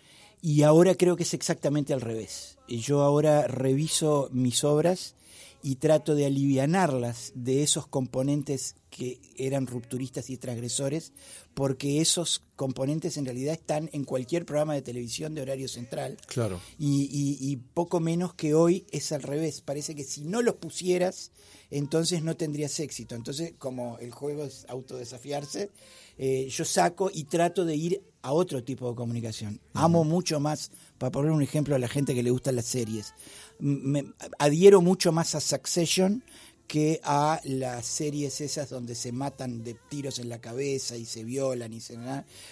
y 0.43 0.63
ahora 0.63 0.95
creo 0.95 1.17
que 1.17 1.23
es 1.23 1.35
exactamente 1.35 1.95
al 1.95 2.01
revés. 2.01 2.59
Yo 2.69 3.01
ahora 3.01 3.47
reviso 3.47 4.29
mis 4.31 4.63
obras 4.63 5.15
y 5.63 5.77
trato 5.77 6.15
de 6.15 6.27
alivianarlas 6.27 7.33
de 7.35 7.63
esos 7.63 7.87
componentes 7.87 8.75
que 8.91 9.21
eran 9.37 9.67
rupturistas 9.67 10.31
y 10.31 10.37
transgresores, 10.39 11.13
porque 11.55 12.01
esos 12.01 12.43
componentes 12.57 13.17
en 13.17 13.25
realidad 13.27 13.55
están 13.55 13.91
en 13.93 14.05
cualquier 14.05 14.47
programa 14.47 14.75
de 14.75 14.83
televisión 14.83 15.35
de 15.35 15.43
horario 15.43 15.69
central. 15.69 16.17
Claro. 16.27 16.61
Y, 16.79 17.03
y- 17.13 17.39
y 17.53 17.57
poco 17.57 18.01
menos 18.01 18.35
que 18.35 18.55
hoy 18.55 18.87
es 18.91 19.13
al 19.13 19.23
revés. 19.23 19.61
Parece 19.61 19.95
que 19.95 20.05
si 20.05 20.25
no 20.25 20.43
los 20.43 20.55
pusieras, 20.57 21.33
entonces 21.71 22.23
no 22.23 22.37
tendrías 22.37 22.79
éxito. 22.81 23.15
Entonces, 23.15 23.53
como 23.59 23.99
el 23.99 24.11
juego 24.13 24.45
es 24.45 24.65
autodesafiarse, 24.69 25.71
eh, 26.17 26.49
yo 26.51 26.65
saco 26.65 27.11
y 27.13 27.25
trato 27.25 27.65
de 27.65 27.77
ir 27.77 28.03
a 28.23 28.33
otro 28.33 28.65
tipo 28.65 28.89
de 28.91 28.97
comunicación. 28.97 29.61
Amo 29.75 30.03
mucho 30.05 30.41
más, 30.41 30.71
para 30.99 31.13
poner 31.13 31.31
un 31.31 31.43
ejemplo 31.43 31.77
a 31.77 31.79
la 31.79 31.87
gente 31.89 32.15
que 32.15 32.23
le 32.25 32.31
gustan 32.31 32.57
las 32.57 32.65
series, 32.67 33.15
me 33.59 34.13
adhiero 34.39 34.81
mucho 34.81 35.13
más 35.13 35.35
a 35.35 35.41
Succession 35.41 36.23
que 36.69 37.01
a 37.03 37.41
las 37.45 37.87
series 37.87 38.43
esas 38.43 38.69
donde 38.69 38.95
se 38.95 39.11
matan 39.11 39.65
de 39.65 39.75
tiros 39.89 40.19
en 40.19 40.29
la 40.29 40.39
cabeza 40.39 40.97
y 40.97 41.07
se 41.07 41.25
violan 41.25 41.73
y 41.73 41.81
se 41.81 41.97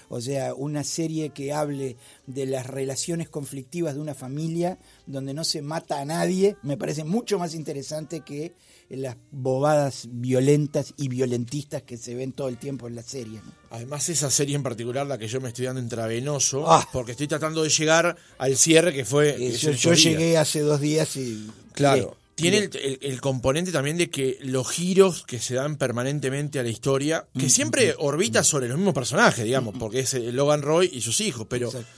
o 0.09 0.21
sea 0.23 0.55
una 0.55 0.83
serie 0.85 1.31
que 1.31 1.53
hable 1.53 1.97
de 2.27 2.47
las 2.47 2.67
relaciones 2.67 3.29
conflictivas 3.29 3.95
de 3.95 4.01
una 4.01 4.15
familia 4.15 4.79
donde 5.07 5.35
no 5.35 5.45
se 5.45 5.61
mata 5.61 6.01
a 6.01 6.05
nadie 6.07 6.57
me 6.63 6.79
parece 6.79 7.05
mucho 7.05 7.39
más 7.39 7.55
interesante 7.55 8.23
que 8.23 8.55
las 8.89 9.17
bobadas 9.31 10.09
violentas 10.11 10.95
y 10.97 11.09
violentistas 11.09 11.83
que 11.83 11.99
se 11.99 12.15
ven 12.15 12.33
todo 12.33 12.49
el 12.49 12.57
tiempo 12.57 12.89
en 12.89 12.95
las 12.95 13.07
series 13.07 13.45
¿no? 13.45 13.53
Además, 13.71 14.09
esa 14.09 14.31
serie 14.31 14.57
en 14.57 14.63
particular, 14.63 15.07
la 15.07 15.19
que 15.19 15.29
yo 15.29 15.41
me 15.41 15.49
estoy 15.49 15.67
dando 15.67 15.83
intravenoso, 15.83 16.65
Ah. 16.71 16.89
porque 16.93 17.11
estoy 17.13 17.27
tratando 17.27 17.63
de 17.63 17.69
llegar 17.69 18.17
al 18.39 18.57
cierre 18.57 18.95
que 18.95 19.05
fue. 19.05 19.31
Eh, 19.31 19.53
que 19.61 19.75
yo, 19.75 19.93
llegué 19.93 20.39
hace 20.39 20.61
dos 20.61 20.81
días 20.81 21.17
y 21.17 21.51
Claro. 21.73 22.17
Tiene 22.37 22.59
el, 22.59 22.71
el- 22.77 22.99
el 23.01 23.21
componente 23.21 23.73
también 23.73 23.97
de 23.97 24.11
que 24.11 24.39
los 24.43 24.71
giros 24.71 25.25
que 25.27 25.41
se 25.41 25.55
dan 25.55 25.77
permanentemente 25.77 26.59
a 26.59 26.63
la 26.63 26.69
historia, 26.69 27.27
que 27.37 27.49
siempre 27.49 27.95
orbita 27.99 28.45
sobre 28.45 28.69
los 28.69 28.77
mismos 28.77 28.95
personajes, 28.95 29.45
digamos, 29.45 29.75
porque 29.79 30.01
es 30.01 30.13
eh, 30.15 30.31
Logan 30.33 30.61
Roy 30.63 30.91
y 30.93 31.01
sus 31.01 31.21
hijos, 31.23 31.47
pero 31.49 31.69
Exacto. 31.69 31.89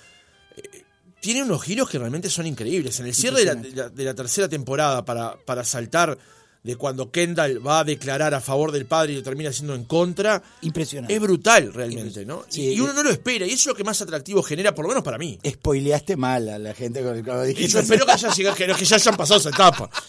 tiene 1.21 1.43
unos 1.43 1.63
giros 1.63 1.91
que 1.91 1.99
realmente 1.99 2.31
son 2.31 2.47
increíbles. 2.47 3.01
En 3.01 3.07
el 3.07 3.15
cierre 3.15 3.41
de 3.41 3.45
la, 3.47 3.55
de 3.57 3.71
la- 3.73 3.89
de 3.89 4.05
la 4.05 4.15
tercera 4.15 4.49
temporada, 4.49 5.05
para, 5.05 5.37
para 5.45 5.65
saltar 5.65 6.17
de 6.63 6.77
cuando 6.77 7.11
Kendall 7.11 7.65
va 7.67 7.81
a 7.81 7.85
declarar 7.85 8.35
a 8.35 8.41
favor 8.41 8.73
del 8.73 8.85
padre 8.87 9.13
y 9.13 9.17
lo 9.17 9.23
termina 9.23 9.51
haciendo 9.51 9.75
en 9.75 9.85
contra, 9.85 10.43
impresionante 10.63 11.15
es 11.15 11.21
brutal 11.21 11.73
realmente, 11.73 12.27
¿no? 12.27 12.45
Sí, 12.49 12.63
y, 12.63 12.73
y 12.75 12.81
uno 12.81 12.93
no 12.93 13.03
lo 13.03 13.11
espera, 13.11 13.47
y 13.47 13.51
eso 13.51 13.57
es 13.57 13.67
lo 13.67 13.75
que 13.75 13.85
más 13.85 14.01
atractivo 14.03 14.43
genera, 14.43 14.75
por 14.75 14.85
lo 14.85 14.89
menos 14.91 15.03
para 15.05 15.19
mí. 15.19 15.39
spoileaste 15.45 16.17
mal 16.17 16.49
a 16.49 16.59
la 16.59 16.75
gente 16.75 17.03
con 17.03 17.23
cuando 17.25 17.45
Y 17.45 17.49
dijiste 17.49 17.73
yo 17.73 17.79
espero 17.81 18.05
que, 18.07 18.13
haya 18.13 18.33
llegado- 18.35 18.57
que, 18.57 18.67
que 18.75 18.85
ya 18.85 18.97
hayan 18.97 19.17
pasado 19.17 19.41
esa 19.41 19.49
etapa. 19.51 19.89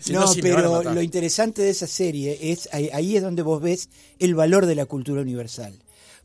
Si 0.00 0.12
no, 0.12 0.24
pero 0.40 0.82
lo 0.82 1.02
interesante 1.02 1.62
de 1.62 1.70
esa 1.70 1.86
serie 1.86 2.38
es 2.52 2.68
ahí, 2.72 2.90
ahí 2.92 3.16
es 3.16 3.22
donde 3.22 3.42
vos 3.42 3.60
ves 3.60 3.88
el 4.18 4.34
valor 4.34 4.66
de 4.66 4.74
la 4.74 4.86
cultura 4.86 5.22
universal. 5.22 5.74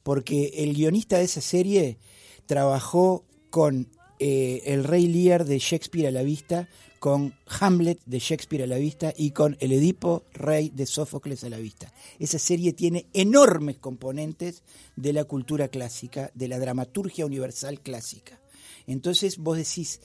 Porque 0.04 0.54
el 0.58 0.74
guionista 0.74 1.18
de 1.18 1.26
esa 1.26 1.42
serie 1.42 1.98
trabajó 2.46 3.24
con 3.50 3.88
eh, 4.20 4.62
El 4.66 4.84
Rey 4.84 5.08
Lear 5.08 5.46
de 5.46 5.60
Shakespeare 5.60 6.08
a 6.08 6.12
la 6.12 6.24
vista, 6.24 6.68
con 7.00 7.34
Hamlet 7.60 8.00
de 8.06 8.20
Shakespeare 8.20 8.64
a 8.64 8.68
la 8.68 8.78
vista 8.78 9.12
y 9.18 9.32
con 9.32 9.58
El 9.60 9.72
Edipo 9.72 10.24
Rey 10.34 10.70
de 10.70 10.86
Sófocles 10.86 11.44
a 11.44 11.50
la 11.50 11.58
vista. 11.58 11.92
Esa 12.20 12.38
serie 12.38 12.74
tiene 12.74 13.08
enormes 13.14 13.78
componentes 13.80 14.62
de 14.96 15.12
la 15.12 15.24
cultura 15.24 15.68
clásica, 15.68 16.30
de 16.36 16.48
la 16.48 16.60
dramaturgia 16.60 17.26
universal 17.26 17.80
clásica. 17.82 18.40
Entonces 18.86 19.40
vos 19.40 19.58
decís, 19.58 20.00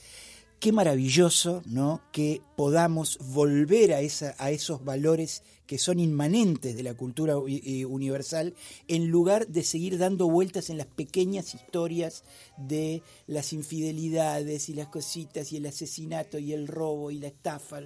qué 0.59 0.71
maravilloso, 0.71 1.61
¿no? 1.65 2.01
Que 2.11 2.41
podamos 2.55 3.17
volver 3.19 3.93
a, 3.93 4.01
esa, 4.01 4.35
a 4.37 4.51
esos 4.51 4.83
valores 4.83 5.43
que 5.65 5.77
son 5.77 5.99
inmanentes 5.99 6.77
de 6.77 6.83
la 6.83 6.93
cultura 6.93 7.37
universal, 7.37 8.55
en 8.87 9.09
lugar 9.09 9.47
de 9.47 9.63
seguir 9.63 9.97
dando 9.97 10.29
vueltas 10.29 10.69
en 10.69 10.77
las 10.77 10.87
pequeñas 10.87 11.53
historias 11.53 12.23
de 12.57 13.03
las 13.27 13.51
infidelidades 13.51 14.69
y 14.69 14.73
las 14.73 14.87
cositas 14.87 15.51
y 15.51 15.57
el 15.57 15.65
asesinato 15.65 16.39
y 16.39 16.53
el 16.53 16.67
robo 16.67 17.11
y 17.11 17.19
la 17.19 17.27
estafa 17.27 17.81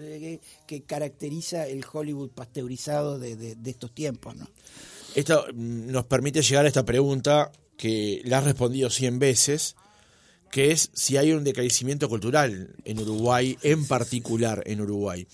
que 0.67 0.83
caracteriza 0.83 1.67
el 1.67 1.83
Hollywood 1.91 2.29
pasteurizado 2.29 3.17
de 3.17 3.57
estos 3.65 3.93
tiempos, 3.95 4.35
¿no? 4.35 4.47
Esto 5.15 5.45
mm, 5.53 5.91
nos 5.91 6.05
permite 6.05 6.41
llegar 6.41 6.65
a 6.65 6.67
esta 6.67 6.85
pregunta 6.85 7.51
que 7.77 8.21
la 8.25 8.37
has 8.37 8.45
respondido 8.45 8.89
100 8.89 9.19
veces, 9.19 9.75
que 10.51 10.71
es 10.71 10.91
si 10.93 11.17
hay 11.17 11.31
un 11.31 11.43
decrecimiento 11.43 12.09
cultural 12.09 12.75
en 12.83 12.99
Uruguay, 12.99 13.57
en 13.61 13.87
particular 13.87 14.61
en 14.65 14.81
Uruguay. 14.81 15.25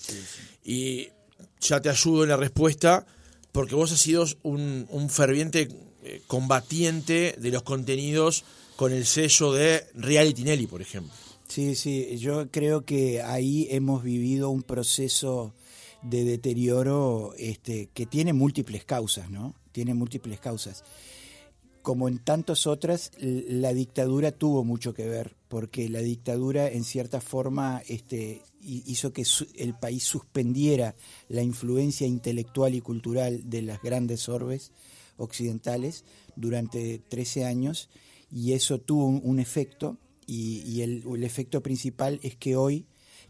Y 0.64 1.10
ya 1.60 1.82
te 1.82 1.90
ayudo 1.90 2.24
en 2.24 2.30
la 2.30 2.38
respuesta 2.38 3.06
porque 3.52 3.76
vos 3.76 3.92
has 3.92 4.00
sido 4.00 4.26
un, 4.44 4.86
un 4.90 5.10
ferviente 5.10 5.70
eh, 6.04 6.22
combatiente 6.28 7.36
de 7.38 7.52
los 7.52 7.64
contenidos 7.64 8.46
con 8.76 8.94
el 8.94 9.06
sello 9.06 9.52
de 9.54 9.84
Reality 9.96 10.44
Nelly, 10.44 10.68
por 10.68 10.82
ejemplo. 10.82 11.12
Sí, 11.48 11.76
sí, 11.76 12.18
yo 12.18 12.52
creo 12.52 12.86
que 12.86 13.22
ahí 13.22 13.68
hemos 13.72 14.04
vivido 14.04 14.50
un 14.50 14.64
proceso 14.64 15.54
de 16.04 16.24
deterioro 16.24 17.34
este, 17.38 17.90
que 17.94 18.06
tiene 18.06 18.34
múltiples 18.34 18.86
causas, 18.86 19.30
¿no? 19.30 19.56
Tiene 19.72 19.94
múltiples 19.94 20.40
causas. 20.40 20.84
Como 21.88 22.10
en 22.10 22.18
tantas 22.20 22.68
otras, 22.68 23.12
la 23.18 23.74
dictadura 23.74 24.34
tuvo 24.34 24.66
mucho 24.66 24.94
que 24.94 25.08
ver, 25.08 25.38
porque 25.48 25.88
la 25.88 26.00
dictadura 26.00 26.68
en 26.68 26.84
cierta 26.84 27.22
forma 27.22 27.82
este, 27.88 28.42
hi- 28.62 28.84
hizo 28.88 29.14
que 29.14 29.24
el 29.56 29.74
país 29.74 30.04
suspendiera 30.04 30.96
la 31.30 31.44
influencia 31.44 32.06
intelectual 32.06 32.76
y 32.76 32.82
cultural 32.82 33.50
de 33.50 33.62
las 33.62 33.82
grandes 33.82 34.28
orbes 34.28 34.74
occidentales 35.16 36.04
durante 36.36 37.00
13 37.00 37.46
años 37.46 37.88
y 38.30 38.52
eso 38.52 38.82
tuvo 38.82 39.08
un, 39.08 39.40
efecto 39.40 39.98
y, 40.26 40.82
el 40.82 41.24
efecto 41.24 41.64
principal 41.64 42.20
es 42.22 42.36
que 42.36 42.58
hoy 42.58 42.86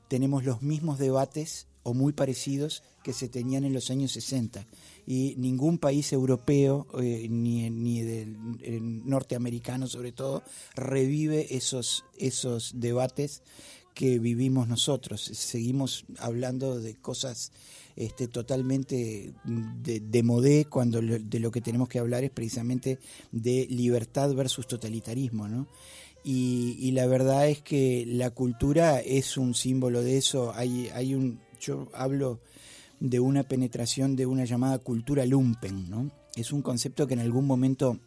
tenemos 0.08 0.46
los 0.46 0.64
mismos 0.64 0.98
debates 0.98 1.67
o 1.88 1.94
muy 1.94 2.12
parecidos 2.12 2.84
que 3.02 3.14
se 3.14 3.30
tenían 3.30 3.64
en 3.64 3.72
los 3.72 3.90
años 3.92 4.12
60 4.12 4.68
y 5.06 5.36
ningún 5.38 5.78
país 5.78 6.12
europeo 6.12 6.86
eh, 7.02 7.28
ni, 7.30 7.70
ni 7.70 8.02
del 8.02 8.36
el 8.62 9.08
norteamericano 9.08 9.88
sobre 9.88 10.12
todo 10.12 10.44
revive 10.76 11.56
esos 11.56 12.04
esos 12.18 12.74
debates 12.76 13.42
que 13.94 14.20
vivimos 14.20 14.68
nosotros. 14.68 15.24
Seguimos 15.24 16.06
hablando 16.20 16.80
de 16.80 16.94
cosas 16.96 17.52
este, 17.96 18.28
totalmente 18.28 19.34
de, 19.44 20.00
de 20.02 20.24
modé 20.24 20.66
cuando 20.66 21.02
de 21.02 21.40
lo 21.40 21.52
que 21.52 21.62
tenemos 21.62 21.88
que 21.88 22.00
hablar 22.00 22.24
es 22.26 22.32
precisamente 22.32 23.00
de 23.32 23.66
libertad 23.72 24.36
versus 24.36 24.68
totalitarismo, 24.68 25.48
¿no? 25.48 25.68
Y, 26.30 26.92
la 26.92 27.08
verdad 27.08 27.48
es 27.48 27.62
que 27.62 28.04
la 28.06 28.32
cultura 28.32 29.00
es 29.00 29.38
un 29.38 29.54
símbolo 29.54 30.02
de 30.02 30.18
eso. 30.18 30.52
Hay, 30.54 30.90
hay 30.94 31.16
un, 31.16 31.40
yo 31.60 31.88
hablo 31.94 32.40
de 33.00 33.20
una 33.20 33.44
penetración 33.44 34.16
de 34.16 34.26
una 34.26 34.46
llamada 34.46 34.80
cultura 34.80 35.26
lumpen, 35.26 35.90
¿no? 35.90 36.12
Es 36.36 36.52
un 36.52 36.62
concepto 36.62 37.08
que 37.08 37.14
en 37.14 37.20
algún 37.20 37.46
momento 37.46 38.00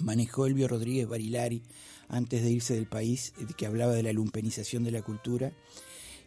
manejó 0.00 0.46
Elvio 0.46 0.68
Rodríguez 0.68 1.08
Barilari 1.08 1.62
antes 2.08 2.42
de 2.42 2.50
irse 2.50 2.74
del 2.74 2.86
país, 2.86 3.32
eh, 3.40 3.46
que 3.56 3.66
hablaba 3.66 3.92
de 3.92 4.02
la 4.02 4.12
lumpenización 4.12 4.84
de 4.84 4.90
la 4.90 5.02
cultura 5.02 5.52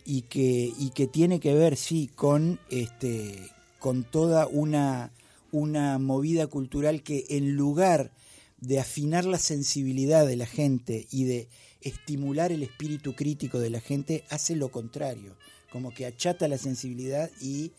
y 0.06 0.24
que, 0.24 0.72
y 0.78 0.92
que 0.92 1.08
tiene 1.08 1.40
que 1.40 1.54
ver, 1.54 1.76
sí, 1.76 2.10
con, 2.14 2.60
este, 2.70 3.50
con 3.80 4.04
toda 4.04 4.48
una, 4.48 5.12
una 5.52 6.00
movida 6.00 6.48
cultural 6.48 7.04
que 7.04 7.26
en 7.30 7.56
lugar 7.56 8.12
de 8.60 8.80
afinar 8.80 9.26
la 9.26 9.38
sensibilidad 9.38 10.26
de 10.26 10.36
la 10.36 10.46
gente 10.46 11.08
y 11.12 11.26
de 11.26 11.50
estimular 11.82 12.52
el 12.52 12.64
espíritu 12.64 13.16
crítico 13.16 13.60
de 13.60 13.70
la 13.70 13.82
gente, 13.82 14.24
hace 14.30 14.56
lo 14.56 14.70
contrario, 14.70 15.36
como 15.78 15.94
que 15.94 16.08
achata 16.08 16.48
la 16.48 16.58
sensibilidad 16.58 17.30
y, 17.40 17.72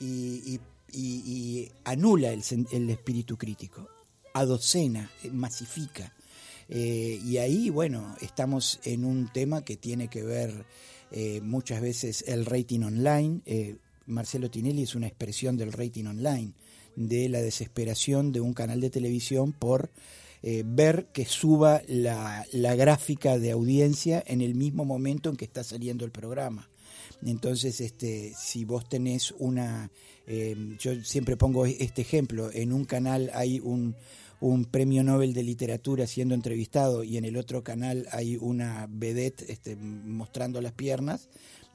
y, 0.00 1.70
anula 1.82 2.30
el, 2.30 2.42
el 2.70 2.90
espíritu 2.90 3.38
crítico, 3.38 3.88
adocena, 4.34 5.10
masifica. 5.32 6.12
Eh, 6.68 7.18
y 7.24 7.38
ahí, 7.38 7.70
bueno, 7.70 8.14
estamos 8.20 8.80
en 8.84 9.06
un 9.06 9.32
tema 9.32 9.64
que 9.64 9.78
tiene 9.78 10.08
que 10.08 10.22
ver 10.22 10.66
eh, 11.10 11.40
muchas 11.40 11.80
veces 11.80 12.22
el 12.28 12.44
rating 12.44 12.80
online. 12.80 13.40
Eh, 13.46 13.76
Marcelo 14.04 14.50
Tinelli 14.50 14.82
es 14.82 14.94
una 14.94 15.06
expresión 15.06 15.56
del 15.56 15.72
rating 15.72 16.04
online, 16.04 16.52
de 16.96 17.30
la 17.30 17.40
desesperación 17.40 18.30
de 18.30 18.42
un 18.42 18.52
canal 18.52 18.82
de 18.82 18.90
televisión 18.90 19.54
por 19.54 19.90
ver 20.40 21.06
que 21.12 21.24
suba 21.24 21.82
la, 21.88 22.46
gráfica 22.52 23.40
de 23.40 23.50
audiencia 23.50 24.22
en 24.24 24.40
el 24.40 24.54
mismo 24.54 24.84
momento 24.84 25.30
en 25.30 25.36
que 25.36 25.44
está 25.44 25.64
saliendo 25.64 26.04
el 26.04 26.12
programa. 26.12 26.68
Entonces, 27.22 27.80
este, 27.80 28.32
si 28.36 28.64
vos 28.64 28.88
tenés 28.88 29.32
una, 29.38 29.90
yo 30.78 31.02
siempre 31.02 31.36
pongo 31.36 31.66
este 31.66 32.02
ejemplo, 32.02 32.50
en 32.52 32.72
un 32.72 32.84
canal 32.84 33.30
hay 33.34 33.60
un, 33.60 33.96
un 34.40 34.64
premio 34.64 35.02
Nobel 35.02 35.32
de 35.32 35.42
literatura 35.42 36.06
siendo 36.06 36.34
entrevistado 36.34 37.02
y 37.02 37.16
en 37.16 37.24
el 37.24 37.36
otro 37.36 37.64
canal 37.64 38.06
hay 38.12 38.36
una 38.36 38.86
vedette 38.88 39.50
este, 39.50 39.76
mostrando 39.76 40.60
las 40.60 40.72
piernas 40.72 41.28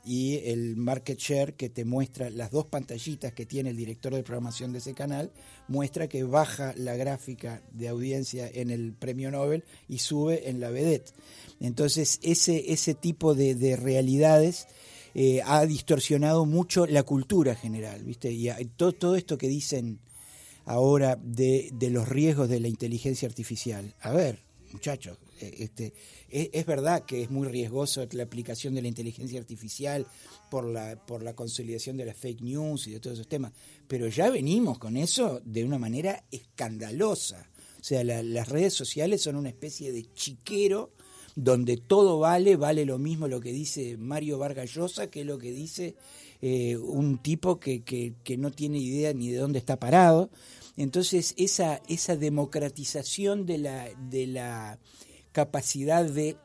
y 0.05 0.39
el 0.45 0.75
market 0.75 1.17
share 1.17 1.53
que 1.53 1.69
te 1.69 1.85
muestra 1.85 2.29
las 2.29 2.51
dos 2.51 2.65
pantallitas 2.65 3.33
que 3.33 3.45
tiene 3.45 3.69
el 3.69 3.77
director 3.77 4.13
de 4.13 4.23
programación 4.23 4.73
de 4.73 4.79
ese 4.79 4.93
canal 4.93 5.31
muestra 5.67 6.07
que 6.07 6.23
baja 6.23 6.73
la 6.77 6.95
gráfica 6.95 7.62
de 7.71 7.88
audiencia 7.88 8.50
en 8.53 8.69
el 8.69 8.93
premio 8.93 9.31
Nobel 9.31 9.63
y 9.88 10.00
sube 10.00 10.50
en 10.50 10.59
la 10.59 10.71
vedette. 10.71 11.13
Entonces 11.59 12.19
ese, 12.21 12.71
ese 12.73 12.93
tipo 12.93 13.33
de, 13.33 13.77
realidades 13.77 14.67
eh, 15.13 15.41
ha 15.46 15.65
distorsionado 15.65 16.46
mucho 16.46 16.86
la 16.86 17.03
cultura 17.03 17.55
general, 17.55 18.03
¿viste? 18.03 18.32
Y 18.32 18.50
todo, 18.75 18.93
todo 18.93 19.15
esto 19.15 19.38
que 19.38 19.48
dicen 19.48 20.00
ahora 20.65 21.17
de, 21.22 21.70
de, 21.74 21.89
los 21.89 22.08
riesgos 22.08 22.50
de 22.50 22.60
la 22.60 22.67
inteligencia 22.67 23.27
artificial. 23.27 23.93
A 24.01 24.12
ver, 24.12 24.39
muchachos, 24.72 25.17
eh, 25.39 25.56
este, 25.60 25.93
es, 26.30 26.65
verdad 26.65 27.06
que 27.06 27.21
es 27.21 27.30
muy 27.30 27.47
riesgoso 27.47 28.06
la 28.12 28.23
aplicación 28.23 28.73
de 28.73 28.82
la 28.82 28.88
inteligencia 28.88 29.39
artificial 29.39 30.08
por 30.49 30.65
la, 30.65 30.95
por 31.06 31.21
la 31.21 31.36
consolidación 31.36 31.97
de 31.97 32.06
las 32.06 32.17
fake 32.17 32.41
news 32.41 32.88
y 32.88 32.91
de 32.91 32.99
todos 32.99 33.19
esos 33.19 33.28
temas, 33.28 33.54
pero 33.88 34.08
ya 34.08 34.30
venimos 34.30 34.80
con 34.80 34.97
eso 34.97 35.41
de 35.45 35.63
una 35.63 35.78
manera 35.78 36.23
escandalosa. 36.32 37.47
O 37.80 37.84
sea, 37.84 38.04
las 38.04 38.47
redes 38.47 38.73
sociales 38.73 39.21
son 39.21 39.36
una 39.36 39.49
especie 39.49 39.91
de 39.91 40.12
chiquero 40.13 40.93
donde 41.36 41.78
todo 41.78 42.19
vale, 42.19 42.56
vale 42.56 42.86
lo 42.86 43.00
mismo 43.00 43.28
lo 43.28 43.39
que 43.39 43.52
dice 43.52 43.98
Mario 43.98 44.38
Vargas 44.38 44.72
Llosa 44.72 45.08
que 45.08 45.26
lo 45.26 45.38
que 45.38 45.52
dice 45.52 45.96
eh, 46.41 46.78
un 46.78 47.19
tipo 47.19 47.60
que, 47.60 47.84
que, 47.84 48.13
que, 48.24 48.38
no 48.38 48.52
tiene 48.52 48.78
idea 48.78 49.13
ni 49.13 49.30
de 49.30 49.38
dónde 49.38 49.60
está 49.60 49.80
parado. 49.80 50.30
Entonces, 50.76 51.34
esa, 51.38 51.82
esa 51.88 52.17
democratización 52.17 53.46
de 53.46 53.60
la, 53.60 53.89
de 54.10 54.28
la 54.28 54.78
capacidad 55.32 56.04
de 56.04 56.36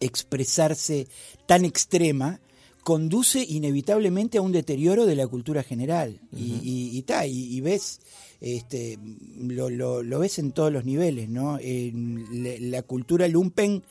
expresarse 0.00 1.06
tan 1.46 1.64
extrema 1.64 2.40
conduce 2.86 3.42
inevitablemente 3.42 4.38
a 4.38 4.42
un 4.42 4.52
deterioro 4.52 5.06
de 5.06 5.16
la 5.16 5.26
cultura 5.26 5.64
general. 5.64 6.20
Y, 6.32 6.60
y, 6.62 7.04
y, 7.26 7.60
ves, 7.60 7.98
este, 8.40 8.96
lo, 9.40 9.70
lo, 9.70 10.04
lo, 10.04 10.20
ves 10.20 10.38
en 10.38 10.52
todos 10.52 10.72
los 10.72 10.84
niveles, 10.84 11.28
¿no? 11.28 11.58
la 11.60 12.82
cultura 12.82 13.26
lumpen 13.26 13.82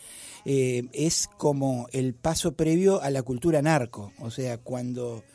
eh, 0.45 0.83
es 0.93 1.27
como 1.37 1.87
el 1.91 2.13
paso 2.13 2.53
previo 2.53 3.01
a 3.01 3.09
la 3.09 3.21
cultura 3.21 3.61
narco. 3.61 4.13
O 4.19 4.31
sea, 4.31 4.59
cuando, 4.59 5.25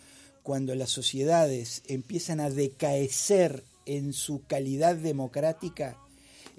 cuando 0.42 0.74
las 0.74 0.88
sociedades 0.88 1.82
empiezan 1.86 2.40
a 2.40 2.48
decaecer 2.48 3.64
en 3.84 4.14
su 4.14 4.42
calidad 4.46 4.96
democrática, 4.96 5.98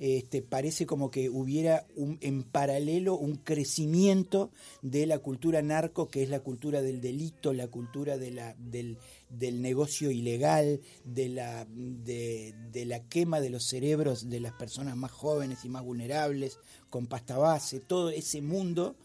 este, 0.03 0.41
parece 0.41 0.87
como 0.87 1.11
que 1.11 1.29
hubiera 1.29 1.85
un, 1.95 2.17
en 2.21 2.41
paralelo 2.41 3.13
un 3.13 3.35
crecimiento 3.35 4.49
de 4.81 5.05
la 5.05 5.19
cultura 5.19 5.61
narco, 5.61 6.07
que 6.07 6.23
es 6.23 6.29
la 6.29 6.39
cultura 6.39 6.81
del 6.81 7.01
delito, 7.01 7.53
la 7.53 7.67
cultura 7.67 8.17
del, 8.17 8.97
del 9.29 9.61
negocio 9.61 10.09
ilegal, 10.09 10.81
de 11.05 11.29
la, 11.29 11.67
de, 11.69 12.83
la 12.87 13.07
quema 13.09 13.39
de 13.41 13.51
los 13.51 13.63
cerebros 13.63 14.27
de 14.27 14.39
las 14.39 14.53
personas 14.53 14.97
más 14.97 15.11
jóvenes 15.11 15.65
y 15.65 15.69
más 15.69 15.83
vulnerables, 15.83 16.57
con 16.89 17.05
pasta 17.05 17.37
base, 17.37 17.79
todo 17.79 18.09
ese 18.09 18.41
mundo 18.41 18.95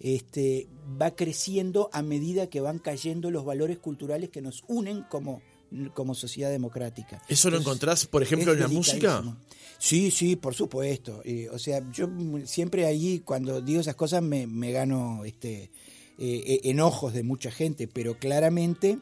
este, 0.00 0.66
va 1.00 1.14
creciendo 1.14 1.90
a 1.92 2.02
medida 2.02 2.48
que 2.48 2.60
van 2.60 2.80
cayendo 2.80 3.30
los 3.30 3.44
valores 3.44 3.78
culturales 3.78 4.30
que 4.30 4.42
nos 4.42 4.64
unen 4.66 5.04
como, 5.08 5.42
como 5.94 6.14
sociedad 6.14 6.50
democrática. 6.50 7.22
¿Eso 7.28 7.50
lo 7.50 7.58
encontrás, 7.58 8.06
por 8.06 8.22
ejemplo, 8.22 8.52
en 8.52 8.60
la 8.60 8.68
música? 8.68 9.22
Sí, 9.78 10.10
sí, 10.10 10.36
por 10.36 10.54
supuesto. 10.54 11.22
o 11.52 11.58
sea, 11.58 11.82
yo 11.90 12.08
siempre 12.44 12.86
ahí, 12.86 13.20
cuando 13.20 13.60
digo 13.60 13.80
esas 13.80 13.94
cosas, 13.94 14.22
me, 14.22 14.72
gano 14.72 15.24
este, 15.24 15.62
eh, 15.62 15.70
eh, 16.18 16.60
enojos 16.64 17.14
de 17.14 17.22
mucha 17.22 17.50
gente, 17.50 17.88
pero 17.88 18.18
claramente 18.18 18.98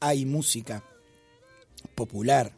hay 0.00 0.26
música 0.26 0.84
popular 1.94 2.52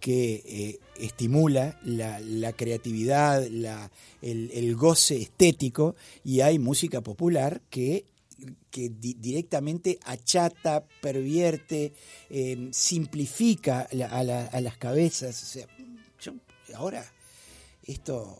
que 0.00 0.42
eh, 0.44 0.80
estimula 0.98 1.78
la, 1.84 2.52
creatividad, 2.54 3.46
la, 3.48 3.92
el, 4.20 4.74
goce 4.74 5.22
estético, 5.22 5.94
y 6.24 6.40
hay 6.40 6.58
música 6.58 7.00
popular 7.02 7.62
que 7.70 8.04
que 8.70 8.88
directamente 8.88 9.98
achata, 10.04 10.84
pervierte, 11.00 11.92
eh, 12.30 12.68
simplifica 12.72 13.88
a, 14.10 14.60
las 14.60 14.76
cabezas. 14.78 15.42
O 15.42 15.46
sea, 15.46 15.66
ahora, 16.74 17.04
esto, 17.84 18.38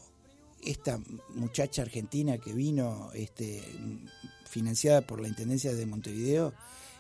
esta 0.63 1.01
muchacha 1.35 1.83
argentina 1.83 2.39
que 2.39 2.53
vino 2.53 3.11
este, 3.15 3.63
financiada 4.49 5.03
por 5.03 5.21
la 5.21 5.29
Intendencia 5.29 5.75
de 5.75 5.87
Montevideo, 5.87 6.55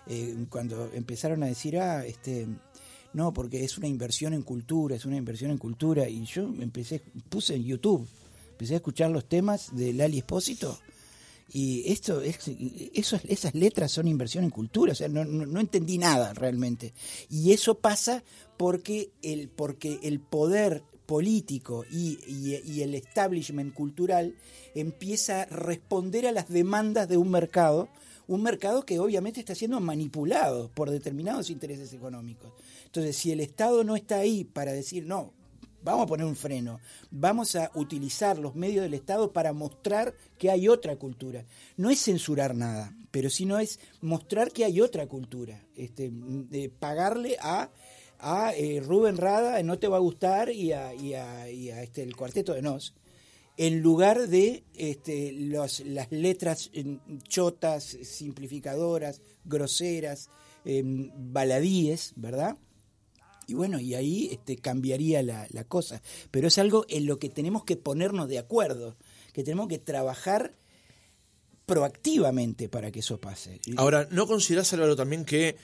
eh, 0.06 0.46
cuando 0.48 0.90
empezaron 0.92 1.42
a 1.42 1.46
decir, 1.46 1.78
ah, 1.78 2.04
este, 2.04 2.46
no, 3.12 3.32
porque 3.32 3.64
es 3.64 3.78
una 3.78 3.86
inversión 3.88 4.34
en 4.34 4.42
cultura, 4.42 4.96
es 4.96 5.04
una 5.04 5.16
inversión 5.16 5.50
en 5.50 5.58
cultura, 5.58 6.08
y 6.08 6.24
yo 6.24 6.42
empecé, 6.60 7.02
puse 7.28 7.54
en 7.54 7.64
YouTube, 7.64 8.08
empecé 8.50 8.74
a 8.74 8.76
escuchar 8.76 9.10
los 9.10 9.28
temas 9.28 9.74
de 9.74 9.92
Lali 9.92 10.18
Espósito 10.18 10.78
y 11.52 11.92
esto 11.92 12.22
es, 12.22 12.38
esas 12.48 13.54
letras 13.54 13.92
son 13.92 14.08
inversión 14.08 14.44
en 14.44 14.50
cultura, 14.50 14.92
o 14.92 14.94
sea, 14.94 15.08
no, 15.08 15.24
no, 15.24 15.60
entendí 15.60 15.98
nada 15.98 16.32
realmente. 16.32 16.94
Y 17.28 17.52
eso 17.52 17.78
pasa 17.78 18.24
porque 18.56 19.10
el, 19.20 19.50
porque 19.50 19.98
el 20.02 20.18
poder 20.20 20.82
político 21.04 21.84
y, 21.90 22.18
y, 22.26 22.80
el 22.80 22.94
establishment 22.94 23.74
cultural 23.74 24.34
empieza 24.74 25.42
a 25.42 25.46
responder 25.46 26.26
a 26.26 26.32
las 26.32 26.48
demandas 26.48 27.06
de 27.06 27.18
un 27.18 27.30
mercado, 27.30 27.90
un 28.28 28.42
mercado 28.42 28.86
que 28.86 28.98
obviamente 28.98 29.40
está 29.40 29.54
siendo 29.54 29.78
manipulado 29.80 30.70
por 30.74 30.90
determinados 30.90 31.50
intereses 31.50 31.92
económicos. 31.92 32.52
Entonces, 32.86 33.14
si 33.16 33.30
el 33.30 33.40
Estado 33.40 33.84
no 33.84 33.94
está 33.94 34.16
ahí 34.16 34.44
para 34.44 34.72
decir, 34.72 35.04
no, 35.04 35.34
vamos 35.84 36.04
a 36.04 36.06
poner 36.06 36.26
un 36.26 36.36
freno, 36.36 36.80
vamos 37.10 37.56
a 37.56 37.70
utilizar 37.74 38.38
los 38.38 38.54
medios 38.54 38.82
del 38.82 38.94
Estado 38.94 39.32
para 39.32 39.52
mostrar 39.52 40.14
que 40.38 40.50
hay 40.50 40.68
otra 40.68 40.96
cultura. 40.96 41.44
No 41.76 41.90
es 41.90 42.02
censurar 42.02 42.54
nada, 42.54 42.94
pero 43.10 43.30
sino 43.30 43.58
es 43.58 43.80
mostrar 44.00 44.52
que 44.52 44.64
hay 44.64 44.80
otra 44.80 45.06
cultura. 45.06 45.60
Este, 45.76 46.10
pagarle 46.78 47.36
a, 47.40 47.70
a 48.18 48.52
eh, 48.54 48.80
Rubén 48.80 49.16
Rada, 49.16 49.62
No 49.62 49.78
Te 49.78 49.88
Va 49.88 49.96
a 49.96 50.00
Gustar, 50.00 50.50
y 50.50 50.72
a, 50.72 50.94
y 50.94 51.14
a, 51.14 51.48
este, 51.48 52.02
el 52.02 52.16
Cuarteto 52.16 52.54
de 52.54 52.62
Nos. 52.62 52.94
en 53.56 53.80
lugar 53.80 54.28
de 54.28 54.64
este, 54.74 55.32
las 55.32 55.82
letras 56.10 56.70
chotas, 57.28 57.84
simplificadoras, 57.84 59.20
groseras, 59.44 60.30
em, 60.64 61.10
baladíes, 61.32 62.12
¿verdad? 62.16 62.56
Y 63.46 63.54
bueno, 63.54 63.80
y 63.80 63.94
ahí 63.94 64.28
este, 64.32 64.56
cambiaría 64.56 65.22
la, 65.22 65.46
la, 65.50 65.64
cosa. 65.64 66.02
Pero 66.30 66.48
es 66.48 66.58
algo 66.58 66.84
en 66.88 67.06
lo 67.06 67.18
que 67.18 67.28
tenemos 67.28 67.64
que 67.64 67.76
ponernos 67.76 68.28
de 68.28 68.38
acuerdo, 68.38 68.96
que 69.32 69.42
tenemos 69.42 69.68
que 69.68 69.78
trabajar 69.78 70.54
proactivamente 71.66 72.68
para 72.68 72.90
que 72.90 73.00
eso 73.00 73.20
pase. 73.20 73.60
Ahora, 73.76 74.08
¿no 74.10 74.26
considerás, 74.26 74.72
Álvaro, 74.72 74.96
también 74.96 75.24
que 75.24 75.56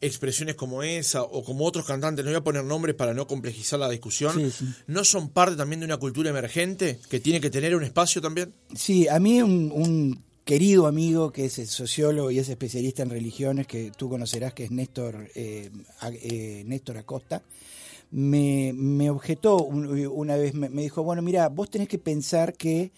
expresiones 0.00 0.54
como 0.54 0.82
esa 0.82 1.22
o 1.22 1.42
como 1.42 1.64
otros 1.64 1.86
cantantes, 1.86 2.24
no 2.24 2.30
voy 2.30 2.38
a 2.38 2.44
poner 2.44 2.64
nombres 2.64 2.94
para 2.94 3.14
no 3.14 3.26
complejizar 3.26 3.78
la 3.78 3.88
discusión, 3.88 4.52
¿no 4.86 5.04
son 5.04 5.30
parte 5.30 5.56
también 5.56 5.80
de 5.80 5.86
una 5.86 5.96
cultura 5.96 6.30
emergente 6.30 6.98
que 7.08 7.20
tiene 7.20 7.40
que 7.40 7.50
tener 7.50 7.74
un 7.74 7.82
espacio 7.82 8.20
también? 8.20 8.54
Sí, 8.74 9.08
a 9.08 9.18
mí 9.18 9.40
un, 9.40 10.22
querido 10.46 10.86
amigo 10.86 11.32
que 11.32 11.46
es 11.46 11.54
sociólogo 11.68 12.30
y 12.30 12.38
es 12.38 12.48
especialista 12.48 13.02
en 13.02 13.10
religiones, 13.10 13.66
que 13.66 13.90
tú 13.90 14.08
conocerás, 14.08 14.54
que 14.54 14.62
es 14.62 14.70
Néstor, 14.70 15.28
eh, 15.34 15.72
eh, 16.22 16.62
Néstor 16.64 16.98
Acosta, 16.98 17.42
me, 18.12 18.72
me 18.72 19.10
objetó 19.10 19.56
una 19.64 20.36
vez, 20.36 20.54
me, 20.54 20.68
me 20.68 20.82
dijo, 20.82 21.02
bueno, 21.02 21.20
mira, 21.20 21.48
vos 21.48 21.68
tenés 21.68 21.88
que 21.88 21.98
pensar 21.98 22.54
que 22.54 22.92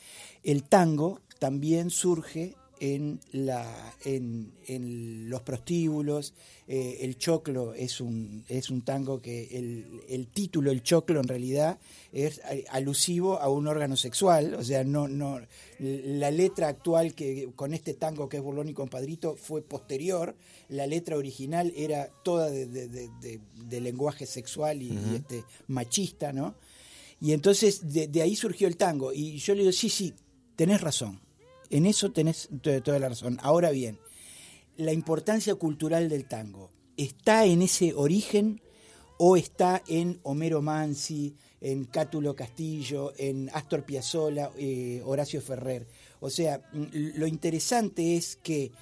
el 0.45 0.65
tango 0.65 1.23
también 1.39 1.89
surge 1.89 2.55
en, 2.81 3.21
la, 3.33 3.95
en, 4.05 4.53
en 4.67 5.29
los 5.29 5.43
prostíbulos. 5.43 6.35
Eh, 6.67 6.99
el 7.01 7.17
choclo 7.17 7.75
es 7.75 8.01
un, 8.01 8.45
es 8.49 8.71
un 8.71 8.83
tango 8.83 9.21
que 9.21 9.57
el, 9.59 10.03
el, 10.09 10.29
título, 10.29 10.71
el 10.71 10.83
choclo, 10.83 11.21
en 11.21 11.29
realidad 11.29 11.79
es 12.13 12.41
alusivo 12.71 13.41
a 13.41 13.49
un 13.49 13.67
órgano 13.67 13.97
sexual. 13.97 14.55
O 14.55 14.63
sea, 14.63 14.85
no, 14.85 15.09
no, 15.09 15.41
la 15.79 16.31
letra 16.31 16.69
actual 16.69 17.15
que 17.15 17.51
con 17.55 17.75
este 17.75 17.95
tango 17.95 18.29
que 18.29 18.39
es 18.39 18.43
Burlón 18.43 18.69
y 18.69 18.75
Compadrito 18.75 19.37
fue 19.37 19.63
posterior. 19.63 20.37
La 20.69 20.87
letra 20.87 21.17
original 21.17 21.73
era 21.77 22.09
toda 22.23 22.51
de, 22.51 22.67
de, 22.67 23.81
lenguaje 23.81 24.27
sexual 24.27 24.83
y, 24.83 24.91
este, 25.15 25.45
machista, 25.69 26.33
¿no? 26.33 26.55
Y 27.21 27.33
entonces 27.33 27.81
de 27.93 28.23
ahí 28.23 28.37
surgió 28.37 28.69
el 28.69 28.77
tango. 28.77 29.13
Y 29.13 29.39
yo 29.39 29.55
le 29.55 29.61
digo, 29.61 29.73
sí, 29.73 29.89
sí, 29.89 30.15
tenés 30.57 30.81
razón 30.81 31.21
en 31.71 31.87
eso 31.87 32.13
tenés 32.13 32.49
toda 32.63 32.99
la 32.99 33.09
razón. 33.09 33.39
Ahora 33.43 33.71
bien, 33.71 33.99
la 34.77 34.93
importancia 34.93 35.55
cultural 35.55 36.09
del 36.09 36.27
tango, 36.27 36.71
¿está 36.97 37.45
en 37.45 37.63
ese 37.63 37.95
origen 37.95 38.63
o 39.19 39.37
está 39.37 39.83
en 39.89 40.21
Homero 40.23 40.63
Mansi, 40.63 41.37
en 41.61 41.85
Cátulo 41.85 42.37
Castillo, 42.37 43.13
en 43.17 43.51
Astor 43.53 43.85
Piazzolla, 43.85 44.51
eh, 44.57 45.03
Horacio 45.05 45.41
Ferrer? 45.41 45.87
O 46.21 46.31
sea, 46.31 46.63
lo 46.73 47.27
interesante 47.27 48.17
es 48.17 48.37
que 48.37 48.73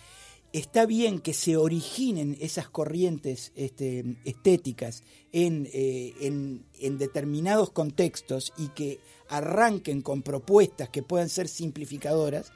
está 0.58 0.86
bien 0.86 1.20
que 1.20 1.34
se 1.34 1.58
originen 1.58 2.36
esas 2.40 2.68
corrientes 2.68 3.52
este, 3.56 4.16
estéticas 4.24 5.02
en, 5.30 5.68
eh, 5.70 6.14
en, 6.20 6.64
en, 6.80 6.96
determinados 6.96 7.70
contextos 7.70 8.54
y 8.56 8.68
que 8.68 8.98
arranquen 9.28 10.00
con 10.00 10.22
propuestas 10.22 10.88
que 10.88 11.02
puedan 11.02 11.28
ser 11.28 11.48
simplificadoras, 11.48 12.52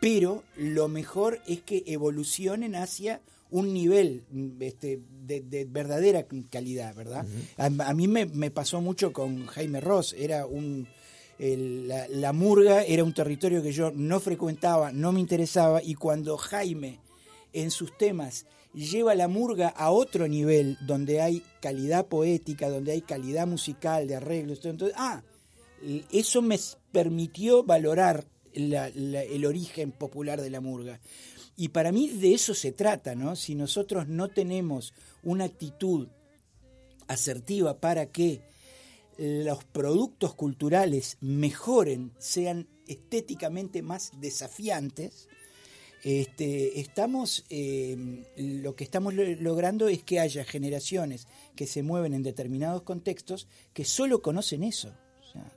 pero 0.00 0.44
lo 0.56 0.88
mejor 0.88 1.42
es 1.46 1.60
que 1.60 1.82
evolucionen 1.86 2.74
hacia 2.74 3.20
un 3.50 3.74
nivel 3.74 4.24
este, 4.60 5.02
de, 5.26 5.66
verdadera 5.68 6.26
calidad, 6.48 6.94
¿verdad? 6.94 7.26
a, 7.58 7.92
mí 7.92 8.08
me, 8.08 8.50
pasó 8.50 8.80
mucho 8.80 9.12
con 9.12 9.46
Jaime 9.46 9.82
Ross, 9.82 10.14
era 10.18 10.46
un... 10.46 10.88
la, 11.38 12.32
murga 12.32 12.82
era 12.82 13.04
un 13.04 13.12
territorio 13.12 13.62
que 13.62 13.72
yo 13.72 13.92
no 13.94 14.20
frecuentaba, 14.20 14.90
no 14.90 15.12
me 15.12 15.20
interesaba, 15.20 15.82
y 15.82 15.96
cuando 15.96 16.38
Jaime 16.38 16.98
en 17.52 17.70
sus 17.70 17.96
temas 17.96 18.46
lleva 18.74 19.14
la 19.14 19.28
murga 19.28 19.68
a 19.68 19.90
otro 19.90 20.28
nivel, 20.28 20.78
donde 20.86 21.20
hay 21.20 21.42
calidad 21.60 22.06
poética, 22.06 22.70
donde 22.70 22.92
hay 22.92 23.02
calidad 23.02 23.46
musical, 23.46 24.08
de 24.08 24.16
arreglos, 24.16 24.64
entonces, 24.64 24.96
ah, 24.98 25.22
eso 26.10 26.42
me 26.42 26.58
permitió 26.90 27.64
valorar 27.64 28.26
el 28.54 29.44
origen 29.44 29.92
popular 29.92 30.40
de 30.40 30.50
la 30.50 30.60
murga. 30.60 31.00
Y 31.56 31.68
para 31.68 31.92
mí 31.92 32.08
de 32.08 32.34
eso 32.34 32.54
se 32.54 32.72
trata, 32.72 33.14
¿no? 33.14 33.36
Si 33.36 33.54
nosotros 33.54 34.08
no 34.08 34.28
tenemos 34.28 34.94
una 35.22 35.44
actitud 35.44 36.08
asertiva 37.08 37.78
para 37.78 38.06
que 38.06 38.40
los 39.18 39.64
productos 39.64 40.34
culturales 40.34 41.18
mejoren, 41.20 42.12
sean 42.18 42.68
estéticamente 42.86 43.82
más 43.82 44.12
desafiantes, 44.18 45.28
este, 46.02 46.80
estamos, 46.80 47.44
eh, 47.48 48.24
lo 48.36 48.74
que 48.74 48.84
estamos 48.84 49.14
logrando 49.14 49.88
es 49.88 50.02
que 50.02 50.20
haya 50.20 50.44
generaciones 50.44 51.28
que 51.54 51.66
se 51.66 51.82
mueven 51.82 52.14
en 52.14 52.22
determinados 52.22 52.82
contextos 52.82 53.46
que 53.72 53.84
solo 53.84 54.22
conocen 54.22 54.62
eso 54.64 54.92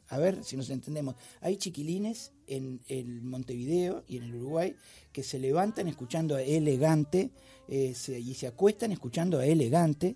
a 0.09 0.17
ver 0.17 0.43
si 0.43 0.55
nos 0.57 0.69
entendemos. 0.69 1.15
Hay 1.41 1.57
chiquilines 1.57 2.31
en, 2.47 2.79
Montevideo 3.27 4.03
y 4.07 4.17
en 4.17 4.23
el 4.23 4.35
Uruguay 4.35 4.75
que 5.11 5.23
se 5.23 5.39
levantan 5.39 5.87
escuchando 5.87 6.35
a 6.35 6.41
Elegante 6.41 7.31
eh, 7.67 7.93
y 8.07 8.33
se 8.33 8.47
acuestan 8.47 8.91
escuchando 8.91 9.39
a 9.39 9.45
Elegante. 9.45 10.15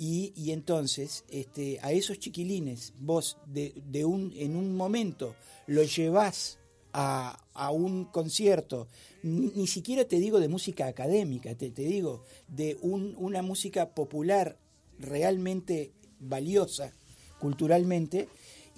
Y, 0.00 0.52
entonces 0.52 1.24
este, 1.28 1.80
a 1.82 1.90
esos 1.90 2.20
chiquilines 2.20 2.92
vos 3.00 3.36
de, 3.46 4.04
un, 4.04 4.32
en 4.36 4.54
un 4.54 4.76
momento 4.76 5.34
lo 5.66 5.82
llevas 5.82 6.58
a, 7.00 7.70
un 7.70 8.06
concierto, 8.06 8.88
ni, 9.22 9.66
siquiera 9.66 10.04
te 10.04 10.18
digo 10.18 10.40
de 10.40 10.48
música 10.48 10.86
académica, 10.86 11.54
te, 11.54 11.70
te 11.70 11.82
digo 11.82 12.24
de 12.48 12.76
una 12.82 13.42
música 13.42 13.90
popular 13.90 14.56
realmente 14.98 15.92
valiosa 16.18 16.92
culturalmente, 17.38 18.28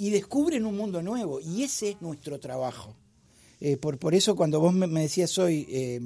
y 0.01 0.11
descubren 0.11 0.65
un 0.65 0.77
mundo 0.77 1.03
nuevo. 1.03 1.41
Y 1.41 1.63
ese 1.63 1.91
es 1.91 2.01
nuestro 2.01 2.41
trabajo. 2.41 2.97
Eh, 3.61 3.77
por, 3.77 3.99
por 3.99 4.15
eso 4.15 4.35
cuando 4.35 4.59
vos 4.59 4.73
me, 4.73 4.89
decías 4.89 5.37
hoy 5.39 5.67
eh, 5.69 6.01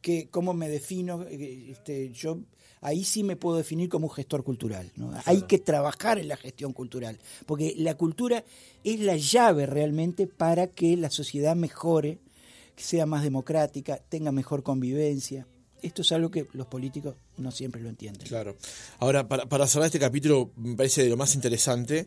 que, 0.00 0.28
cómo 0.30 0.54
me 0.54 0.70
defino, 0.70 1.22
eh, 1.24 1.72
este, 1.72 2.10
yo 2.12 2.38
ahí 2.86 3.04
sí 3.04 3.22
me 3.22 3.36
puedo 3.36 3.56
definir 3.56 3.88
como 3.88 4.06
un 4.06 4.14
gestor 4.14 4.44
cultural. 4.44 4.90
Hay 5.24 5.42
que 5.42 5.58
trabajar 5.58 6.18
en 6.18 6.28
la 6.28 6.36
gestión 6.36 6.72
cultural, 6.72 7.18
porque 7.44 7.74
la 7.76 7.96
cultura 7.96 8.44
es 8.84 9.00
la 9.00 9.16
llave 9.16 9.66
realmente 9.66 10.26
para 10.26 10.68
que 10.68 10.96
la 10.96 11.10
sociedad 11.10 11.56
mejore, 11.56 12.18
sea 12.76 13.06
más 13.06 13.22
democrática, 13.22 14.00
tenga 14.08 14.32
mejor 14.32 14.62
convivencia. 14.62 15.46
Esto 15.82 16.02
es 16.02 16.12
algo 16.12 16.30
que 16.30 16.46
los 16.52 16.66
políticos 16.66 17.16
no 17.36 17.50
siempre 17.50 17.82
lo 17.82 17.88
entienden. 17.88 18.26
Claro. 18.26 18.56
Ahora, 18.98 19.28
para, 19.28 19.46
para 19.46 19.66
cerrar 19.66 19.86
este 19.86 19.98
capítulo, 19.98 20.52
me 20.56 20.76
parece 20.76 21.02
de 21.02 21.10
lo 21.10 21.16
más 21.16 21.34
interesante 21.34 22.06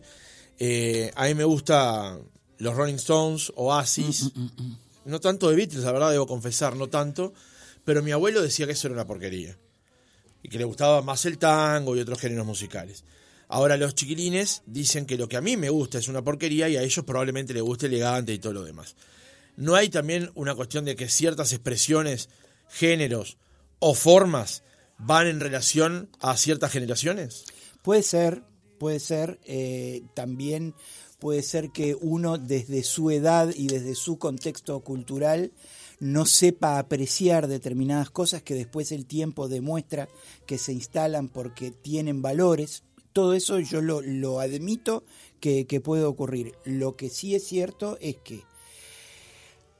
eh, 0.59 1.11
a 1.15 1.25
mí 1.25 1.33
me 1.33 1.45
gusta 1.45 2.19
los 2.57 2.75
Rolling 2.75 2.95
Stones, 2.95 3.51
Oasis. 3.55 4.35
Mm, 4.35 4.41
mm, 4.41 4.51
mm, 4.57 4.77
no 5.05 5.19
tanto 5.21 5.49
de 5.49 5.55
Beatles, 5.55 5.83
la 5.83 5.93
verdad, 5.93 6.11
debo 6.11 6.27
confesar, 6.27 6.75
no 6.75 6.89
tanto. 6.89 7.33
Pero 7.85 8.03
mi 8.03 8.11
abuelo 8.11 8.41
decía 8.41 8.65
que 8.65 8.73
eso 8.73 8.87
era 8.87 8.95
una 8.95 9.07
porquería. 9.07 9.57
Y 10.41 10.49
que 10.49 10.57
le 10.57 10.63
gustaba 10.63 11.01
más 11.01 11.25
el 11.25 11.37
tango 11.37 11.95
y 11.95 11.99
otros 11.99 12.19
géneros 12.19 12.45
musicales. 12.45 13.03
Ahora 13.47 13.77
los 13.77 13.95
chiquilines 13.95 14.61
dicen 14.67 15.05
que 15.05 15.17
lo 15.17 15.27
que 15.27 15.37
a 15.37 15.41
mí 15.41 15.57
me 15.57 15.69
gusta 15.69 15.97
es 15.97 16.07
una 16.07 16.23
porquería 16.23 16.69
y 16.69 16.77
a 16.77 16.83
ellos 16.83 17.03
probablemente 17.03 17.53
les 17.53 17.63
guste 17.63 17.87
elegante 17.87 18.31
y 18.31 18.39
todo 18.39 18.53
lo 18.53 18.63
demás. 18.63 18.95
¿No 19.57 19.75
hay 19.75 19.89
también 19.89 20.31
una 20.35 20.55
cuestión 20.55 20.85
de 20.85 20.95
que 20.95 21.09
ciertas 21.09 21.51
expresiones, 21.51 22.29
géneros 22.69 23.37
o 23.79 23.95
formas 23.95 24.63
van 24.99 25.27
en 25.27 25.39
relación 25.39 26.09
a 26.19 26.37
ciertas 26.37 26.71
generaciones? 26.71 27.45
Puede 27.81 28.03
ser, 28.03 28.43
puede 28.77 28.99
ser, 28.99 29.39
eh, 29.45 30.03
también 30.13 30.75
puede 31.19 31.41
ser 31.41 31.71
que 31.71 31.95
uno 31.99 32.37
desde 32.37 32.83
su 32.83 33.11
edad 33.11 33.51
y 33.55 33.67
desde 33.67 33.95
su 33.95 34.17
contexto 34.17 34.79
cultural 34.81 35.51
no 35.99 36.25
sepa 36.25 36.79
apreciar 36.79 37.47
determinadas 37.47 38.09
cosas 38.09 38.41
que 38.41 38.55
después 38.55 38.91
el 38.91 39.05
tiempo 39.05 39.47
demuestra 39.47 40.07
que 40.45 40.57
se 40.57 40.71
instalan 40.71 41.27
porque 41.27 41.71
tienen 41.71 42.21
valores. 42.21 42.83
Todo 43.11 43.33
eso 43.33 43.59
yo 43.59 43.81
lo, 43.81 44.39
admito 44.39 45.03
que, 45.39 45.65
puede 45.83 46.03
ocurrir. 46.03 46.53
Lo 46.63 46.95
que 46.95 47.09
sí 47.09 47.35
es 47.35 47.45
cierto 47.45 47.97
es 47.99 48.17
que 48.17 48.43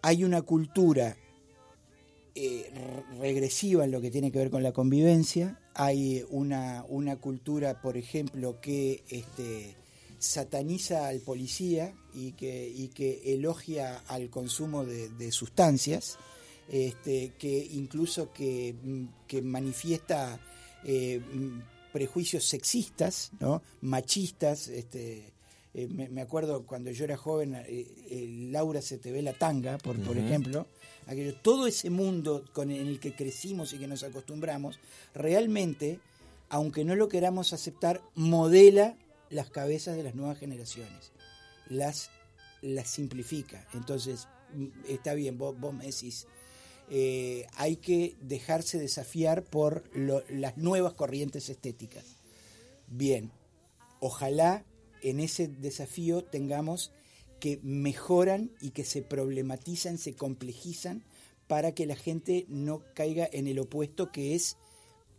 hay 0.02 0.24
una 0.24 0.42
cultura 0.42 1.16
eh, 2.36 2.72
regresiva 3.20 3.86
en 3.86 3.92
lo 3.92 4.02
que 4.02 4.12
tiene 4.12 4.32
que 4.32 4.40
ver 4.40 4.50
con 4.50 4.64
la 4.64 4.72
convivencia, 4.72 5.60
hay 5.74 6.26
una, 6.30 6.86
una 6.88 7.18
cultura, 7.18 7.82
por 7.82 7.98
ejemplo, 7.98 8.60
que 8.62 9.04
este, 9.10 9.76
sataniza 10.20 11.08
al 11.08 11.20
policía 11.22 11.94
y 12.14 12.32
que, 12.34 12.68
y 12.68 12.90
que 12.90 13.34
elogia 13.34 14.04
al 14.08 14.30
consumo 14.30 14.86
de, 14.86 15.32
sustancias, 15.32 16.18
este, 16.70 17.34
que 17.38 17.68
incluso 17.72 18.32
que, 18.32 18.76
que 19.28 19.42
manifiesta 19.42 20.40
eh, 20.84 21.22
prejuicios 21.92 22.46
sexistas, 22.46 23.32
¿no? 23.40 23.62
machistas, 23.82 24.68
este, 24.68 25.34
eh, 25.74 25.88
me, 25.88 26.22
acuerdo 26.22 26.66
cuando 26.66 26.92
yo 26.92 27.06
era 27.06 27.18
joven, 27.18 27.56
eh, 27.56 28.48
Laura 28.52 28.82
se 28.82 28.98
te 28.98 29.12
ve 29.12 29.22
la 29.22 29.34
tanga, 29.34 29.78
por, 29.78 30.00
por 30.00 30.18
ejemplo, 30.18 30.66
aquello, 31.06 31.36
todo 31.36 31.68
ese 31.68 31.90
mundo 31.90 32.46
con, 32.54 32.72
en 32.72 32.88
el 32.88 33.00
que 33.00 33.14
crecimos 33.14 33.74
y 33.74 33.78
que 33.78 33.88
nos 33.88 34.04
acostumbramos, 34.04 34.80
realmente, 35.14 36.00
aunque 36.50 36.84
no 36.84 36.96
lo 36.96 37.08
queramos 37.08 37.54
aceptar, 37.54 38.02
modela 38.16 38.96
las 39.30 39.50
cabezas 39.50 39.96
de 39.96 40.04
las 40.04 40.16
nuevas 40.16 40.40
generaciones, 40.40 41.12
las, 41.70 42.10
las 42.62 42.90
simplifica. 42.90 43.68
Entonces, 43.74 44.28
mm, 44.54 44.68
está 44.90 45.14
bien, 45.14 45.38
vos, 45.38 45.58
vos 45.60 45.74
me 45.74 45.86
decís, 45.86 46.28
eh, 46.90 47.46
hay 47.56 47.76
que 47.76 48.16
dejarse 48.22 48.80
desafiar 48.80 49.44
por 49.44 49.84
las 49.96 50.58
nuevas 50.58 50.94
corrientes 50.94 51.50
estéticas. 51.50 52.04
Bien, 52.88 53.32
ojalá 54.00 54.66
en 55.04 55.20
ese 55.20 55.48
desafío 55.48 56.24
tengamos 56.24 56.92
que 57.40 57.60
mejoran 57.62 58.52
y 58.60 58.72
que 58.72 58.84
se 58.84 59.02
problematizan, 59.02 59.98
se 59.98 60.14
complejizan 60.14 61.04
para 61.48 61.74
que 61.74 61.86
la 61.86 61.96
gente 61.96 62.46
no 62.50 62.84
caiga 62.96 63.30
en 63.32 63.48
el 63.48 63.60
opuesto 63.60 64.12
que 64.12 64.36
es 64.36 64.58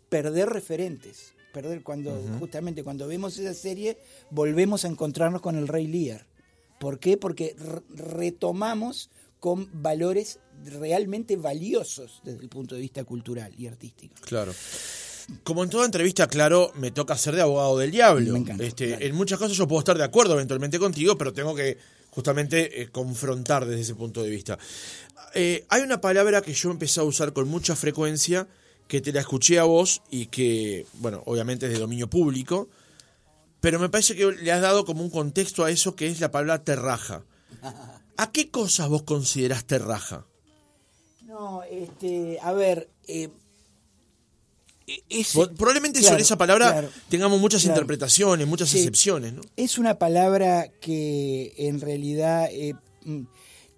perder 0.08 0.48
referentes. 0.48 1.34
Perder 1.52 1.82
cuando, 1.82 2.20
justamente 2.38 2.84
cuando 2.84 3.08
vemos 3.08 3.38
esa 3.38 3.54
serie, 3.54 3.96
volvemos 4.30 4.84
a 4.84 4.88
encontrarnos 4.88 5.40
con 5.40 5.56
el 5.56 5.66
Rey 5.66 5.86
Lear. 5.86 6.26
¿Por 6.80 6.98
qué? 6.98 7.18
Porque 7.18 7.54
retomamos 7.94 9.10
con 9.38 9.68
valores 9.82 10.38
realmente 10.64 11.36
valiosos 11.36 12.22
desde 12.24 12.40
el 12.42 12.48
punto 12.48 12.74
de 12.74 12.80
vista 12.80 13.04
cultural 13.04 13.52
y 13.58 13.66
artístico. 13.66 14.14
Claro. 14.22 14.54
Como 15.44 15.62
en 15.62 15.68
toda 15.68 15.84
entrevista, 15.84 16.26
claro, 16.26 16.72
me 16.76 16.90
toca 16.90 17.18
ser 17.18 17.36
de 17.36 17.42
abogado 17.42 17.76
del 17.76 17.90
diablo. 17.90 18.34
este, 18.60 19.06
En 19.06 19.14
muchas 19.14 19.38
cosas 19.38 19.58
yo 19.58 19.68
puedo 19.68 19.80
estar 19.80 19.98
de 19.98 20.04
acuerdo 20.04 20.32
eventualmente 20.32 20.78
contigo, 20.78 21.18
pero 21.18 21.34
tengo 21.34 21.54
que 21.54 21.76
justamente 22.08 22.80
eh, 22.80 22.88
confrontar 22.88 23.66
desde 23.66 23.82
ese 23.82 23.94
punto 23.94 24.22
de 24.22 24.30
vista. 24.30 24.58
Eh, 25.34 25.66
hay 25.68 25.82
una 25.82 26.00
palabra 26.00 26.40
que 26.40 26.54
yo 26.54 26.70
empecé 26.70 27.00
a 27.00 27.02
usar 27.02 27.34
con 27.34 27.46
mucha 27.46 27.76
frecuencia, 27.76 28.48
que 28.88 29.02
te 29.02 29.12
la 29.12 29.20
escuché 29.20 29.58
a 29.58 29.64
vos 29.64 30.00
y 30.10 30.26
que, 30.26 30.86
bueno, 30.94 31.22
obviamente 31.26 31.66
es 31.66 31.72
de 31.72 31.78
dominio 31.78 32.08
público, 32.08 32.70
pero 33.60 33.78
me 33.78 33.88
parece 33.88 34.14
que 34.16 34.32
le 34.32 34.52
has 34.52 34.62
dado 34.62 34.84
como 34.84 35.02
un 35.02 35.10
contexto 35.10 35.64
a 35.64 35.70
eso 35.70 35.94
que 35.94 36.06
es 36.06 36.20
la 36.20 36.30
palabra 36.30 36.64
terraja. 36.64 37.24
¿A 38.16 38.32
qué 38.32 38.50
cosas 38.50 38.88
vos 38.88 39.02
considerás 39.02 39.64
terraja? 39.64 40.26
No, 41.24 41.62
este, 41.62 42.38
a 42.42 42.52
ver, 42.52 42.88
eh, 43.06 43.28
probablemente 45.56 46.02
sobre 46.02 46.22
esa 46.22 46.36
palabra 46.36 46.88
tengamos 47.08 47.40
muchas 47.40 47.64
interpretaciones, 47.64 48.46
muchas 48.46 48.74
excepciones. 48.74 49.32
¿no? 49.34 49.42
Es 49.56 49.78
una 49.78 49.98
palabra 49.98 50.68
que 50.80 51.54
en 51.56 51.80
realidad 51.80 52.48
eh, 52.50 52.74
mm, 53.04 53.22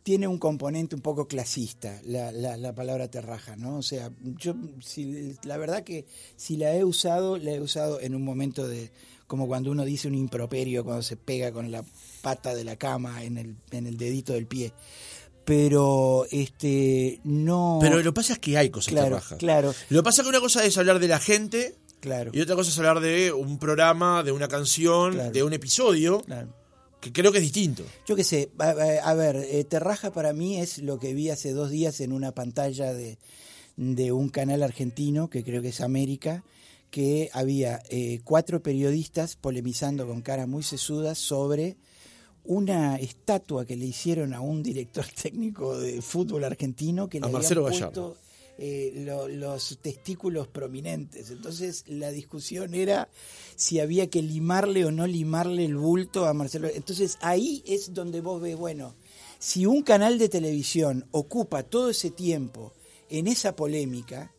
tiene 0.02 0.26
un 0.26 0.38
componente 0.38 0.94
un 0.94 1.02
poco 1.02 1.28
clasista, 1.28 2.00
la, 2.04 2.32
la, 2.32 2.74
palabra 2.74 3.08
terraja, 3.08 3.56
¿no? 3.56 3.76
O 3.76 3.82
sea, 3.82 4.10
yo 4.20 4.54
si, 4.80 5.36
la 5.44 5.56
verdad 5.56 5.84
que 5.84 6.06
si 6.36 6.56
la 6.56 6.74
he 6.74 6.84
usado, 6.84 7.36
la 7.36 7.52
he 7.52 7.60
usado 7.60 8.00
en 8.00 8.14
un 8.14 8.24
momento 8.24 8.66
de 8.66 8.90
como 9.32 9.46
cuando 9.46 9.70
uno 9.70 9.86
dice 9.86 10.08
un 10.08 10.14
improperio, 10.14 10.84
cuando 10.84 11.02
se 11.02 11.16
pega 11.16 11.52
con 11.52 11.72
la 11.72 11.82
pata 12.20 12.54
de 12.54 12.64
la 12.64 12.76
cama 12.76 13.24
en 13.24 13.38
el, 13.38 13.56
en 13.70 13.86
el 13.86 13.96
dedito 13.96 14.34
del 14.34 14.46
pie. 14.46 14.74
Pero 15.46 16.26
este 16.30 17.18
no 17.24 17.78
pero 17.80 17.96
lo 17.96 18.02
que 18.02 18.12
pasa 18.12 18.34
es 18.34 18.40
que 18.40 18.58
hay 18.58 18.68
cosas 18.68 18.92
claro, 18.92 19.22
claro. 19.38 19.74
Lo 19.88 20.00
que 20.00 20.04
pasa 20.04 20.20
es 20.20 20.26
que 20.26 20.28
una 20.28 20.40
cosa 20.40 20.66
es 20.66 20.76
hablar 20.76 20.98
de 20.98 21.08
la 21.08 21.18
gente 21.18 21.76
claro. 22.00 22.30
y 22.34 22.42
otra 22.42 22.56
cosa 22.56 22.68
es 22.68 22.76
hablar 22.76 23.00
de 23.00 23.32
un 23.32 23.58
programa 23.58 24.22
de 24.22 24.32
una 24.32 24.48
canción 24.48 25.32
de 25.32 25.42
un 25.42 25.54
episodio 25.54 26.22
que 27.00 27.10
creo 27.10 27.32
que 27.32 27.38
es 27.38 27.44
distinto. 27.44 27.84
Yo 28.06 28.14
qué 28.14 28.24
sé 28.24 28.50
a, 28.58 29.14
ver 29.14 29.36
eh, 29.36 29.64
Terraja 29.64 30.12
para 30.12 30.34
mí 30.34 30.60
es 30.60 30.76
lo 30.76 30.98
que 30.98 31.14
vi 31.14 31.30
hace 31.30 31.52
dos 31.52 31.70
días 31.70 32.02
en 32.02 32.12
una 32.12 32.32
pantalla 32.32 32.92
de, 32.92 33.16
de 33.78 34.12
un 34.12 34.28
canal 34.28 34.62
argentino 34.62 35.30
que 35.30 35.42
creo 35.42 35.62
que 35.62 35.68
es 35.68 35.80
América 35.80 36.44
que 36.92 37.31
había 37.33 37.83
eh, 37.88 38.20
cuatro 38.22 38.62
periodistas 38.62 39.35
polemizando 39.37 40.07
con 40.07 40.20
cara 40.20 40.46
muy 40.46 40.62
sesudas 40.62 41.16
sobre 41.16 41.78
una 42.44 42.96
estatua 42.96 43.64
que 43.64 43.78
le 43.78 43.87
hicieron 43.87 44.35
a 44.35 44.42
un 44.42 44.62
director 44.62 45.07
técnico 45.22 45.78
de 45.78 46.02
fútbol 46.02 46.44
argentino 46.44 47.09
que 47.09 47.18
le 47.18 47.28
habían 47.28 47.55
puesto 47.55 48.18
eh, 48.59 49.07
los 49.31 49.78
testículos 49.81 50.48
prominentes. 50.48 51.31
Entonces 51.31 51.85
la 51.87 52.11
discusión 52.11 52.74
era 52.74 53.09
si 53.57 53.81
había 53.81 54.11
que 54.11 54.20
limarle 54.20 54.85
o 54.85 54.90
no 54.90 55.07
limarle 55.07 55.64
el 55.64 55.78
bulto 55.78 56.26
a 56.26 56.35
Marcelo. 56.35 56.68
Entonces 56.68 57.16
ahí 57.22 57.64
es 57.66 57.94
donde 57.94 58.20
vos 58.20 58.42
ves, 58.42 58.55
bueno, 58.55 58.94
si 59.38 59.64
un 59.64 59.83
canal 59.83 60.18
de 60.18 60.28
televisión 60.28 61.07
ocupa 61.11 61.62
todo 61.62 61.88
ese 61.88 62.11
tiempo 62.11 62.74
en 63.09 63.28
esa 63.28 63.57
polémica, 63.57 64.35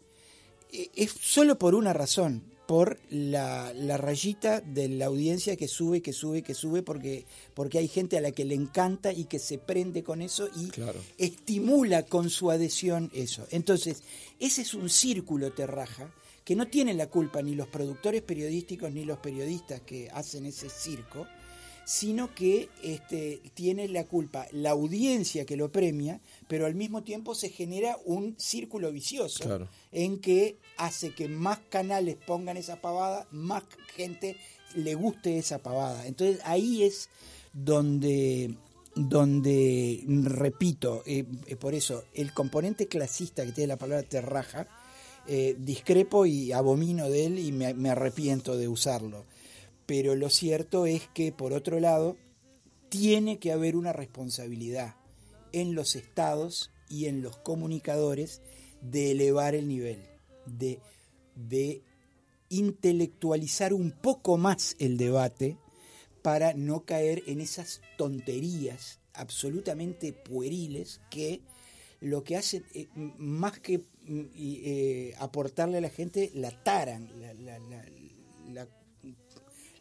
es 0.96 1.12
solo 1.22 1.58
por 1.58 1.76
una 1.76 1.94
razón, 1.94 2.44
por 2.68 3.00
la, 3.10 3.74
rayita 3.98 4.62
de 4.62 4.88
la 4.88 5.08
audiencia 5.08 5.56
que 5.56 5.68
sube, 5.68 6.02
que 6.02 6.14
sube, 6.14 6.42
que 6.42 6.54
sube, 6.54 6.82
porque, 6.82 7.26
porque 7.54 7.78
hay 7.78 7.88
gente 7.88 8.18
a 8.18 8.22
la 8.22 8.32
que 8.32 8.46
le 8.46 8.56
encanta 8.56 9.12
y 9.12 9.26
que 9.26 9.40
se 9.40 9.58
prende 9.58 10.04
con 10.04 10.22
eso 10.22 10.48
y 10.56 10.72
estimula 11.18 12.04
con 12.04 12.30
su 12.30 12.52
adhesión 12.52 13.12
eso. 13.14 13.46
Entonces, 13.52 14.04
ese 14.40 14.62
es 14.62 14.74
un 14.74 14.90
círculo 14.90 15.52
terraja 15.52 16.14
que 16.46 16.56
no 16.56 16.68
tienen 16.68 16.98
la 16.98 17.08
culpa 17.08 17.42
ni 17.42 17.56
los 17.56 17.68
productores 17.68 18.22
periodísticos 18.22 18.92
ni 18.92 19.06
los 19.06 19.20
periodistas 19.20 19.82
que 19.82 20.10
hacen 20.12 20.46
ese 20.46 20.70
circo, 20.70 21.28
sino 21.86 22.34
que 22.34 22.70
este, 22.82 23.42
tiene 23.54 23.88
la 23.88 24.06
culpa 24.06 24.48
la 24.52 24.72
audiencia 24.72 25.46
que 25.46 25.58
lo 25.58 25.72
premia, 25.72 26.22
pero 26.48 26.66
al 26.66 26.76
mismo 26.76 27.04
tiempo 27.04 27.36
se 27.36 27.50
genera 27.50 27.98
un 28.06 28.36
círculo 28.38 28.92
vicioso 28.92 29.68
en 29.92 30.20
que 30.20 30.58
hace 30.78 31.14
que 31.14 31.28
más 31.28 31.60
canales 31.70 32.18
pongan 32.26 32.58
esa 32.58 32.80
pavada, 32.82 33.28
más 33.32 33.64
gente 33.96 34.38
le 34.76 34.96
guste 34.96 35.38
esa 35.38 35.60
pavada. 35.60 36.08
Entonces 36.08 36.40
ahí 36.46 36.84
es 36.84 37.10
donde, 37.52 38.56
donde 38.96 40.04
repito, 40.08 41.04
eh, 41.06 41.26
eh, 41.48 41.56
por 41.56 41.74
eso, 41.74 42.06
el 42.14 42.34
componente 42.34 42.88
clasista 42.88 43.46
que 43.46 43.52
tiene 43.52 43.68
la 43.68 43.78
palabra 43.78 44.08
terraja, 44.08 44.68
eh, 45.28 45.56
discrepo 45.58 46.26
y 46.26 46.52
abomino 46.52 47.10
de 47.10 47.26
él 47.26 47.40
y 47.40 47.52
me 47.54 47.90
arrepiento 47.90 48.58
de 48.58 48.68
usarlo 48.68 49.24
pero 49.86 50.16
lo 50.16 50.30
cierto 50.30 50.86
es 50.86 51.08
que, 51.14 51.32
por 51.32 51.54
otro 51.54 51.80
lado, 51.80 52.18
tiene 52.90 53.40
que 53.40 53.52
haber 53.52 53.76
una 53.76 53.94
responsabilidad 53.94 54.96
en 55.52 55.76
los 55.76 55.96
estados 55.96 56.72
y 56.90 57.06
en 57.06 57.22
los 57.22 57.38
comunicadores 57.38 58.42
de 58.82 59.12
elevar 59.12 59.56
el 59.56 59.68
nivel, 59.68 60.04
de, 60.46 60.80
de 61.36 61.82
intelectualizar 62.50 63.74
un 63.74 63.92
poco 63.92 64.38
más 64.38 64.76
el 64.80 64.98
debate 64.98 65.58
para 66.22 66.54
no 66.54 66.86
caer 66.86 67.24
en 67.28 67.42
esas 67.42 67.82
tonterías 67.98 69.00
absolutamente 69.14 70.14
pueriles 70.14 71.02
que 71.10 71.42
lo 72.00 72.24
que 72.24 72.36
hacen, 72.36 72.66
eh, 72.74 72.88
más 72.96 73.60
que 73.60 73.86
eh, 74.08 75.14
aportarle 75.20 75.78
a 75.78 75.82
la 75.82 75.90
gente, 75.90 76.32
la 76.34 76.52
taran, 76.64 77.10
la 77.20 77.60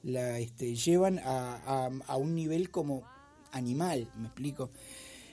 la 0.02 0.38
este, 0.38 0.74
llevan 0.74 1.18
a, 1.20 1.90
a, 2.06 2.16
un 2.16 2.34
nivel 2.34 2.70
como 2.70 3.02
animal, 3.52 4.10
me 4.16 4.26
explico. 4.26 4.70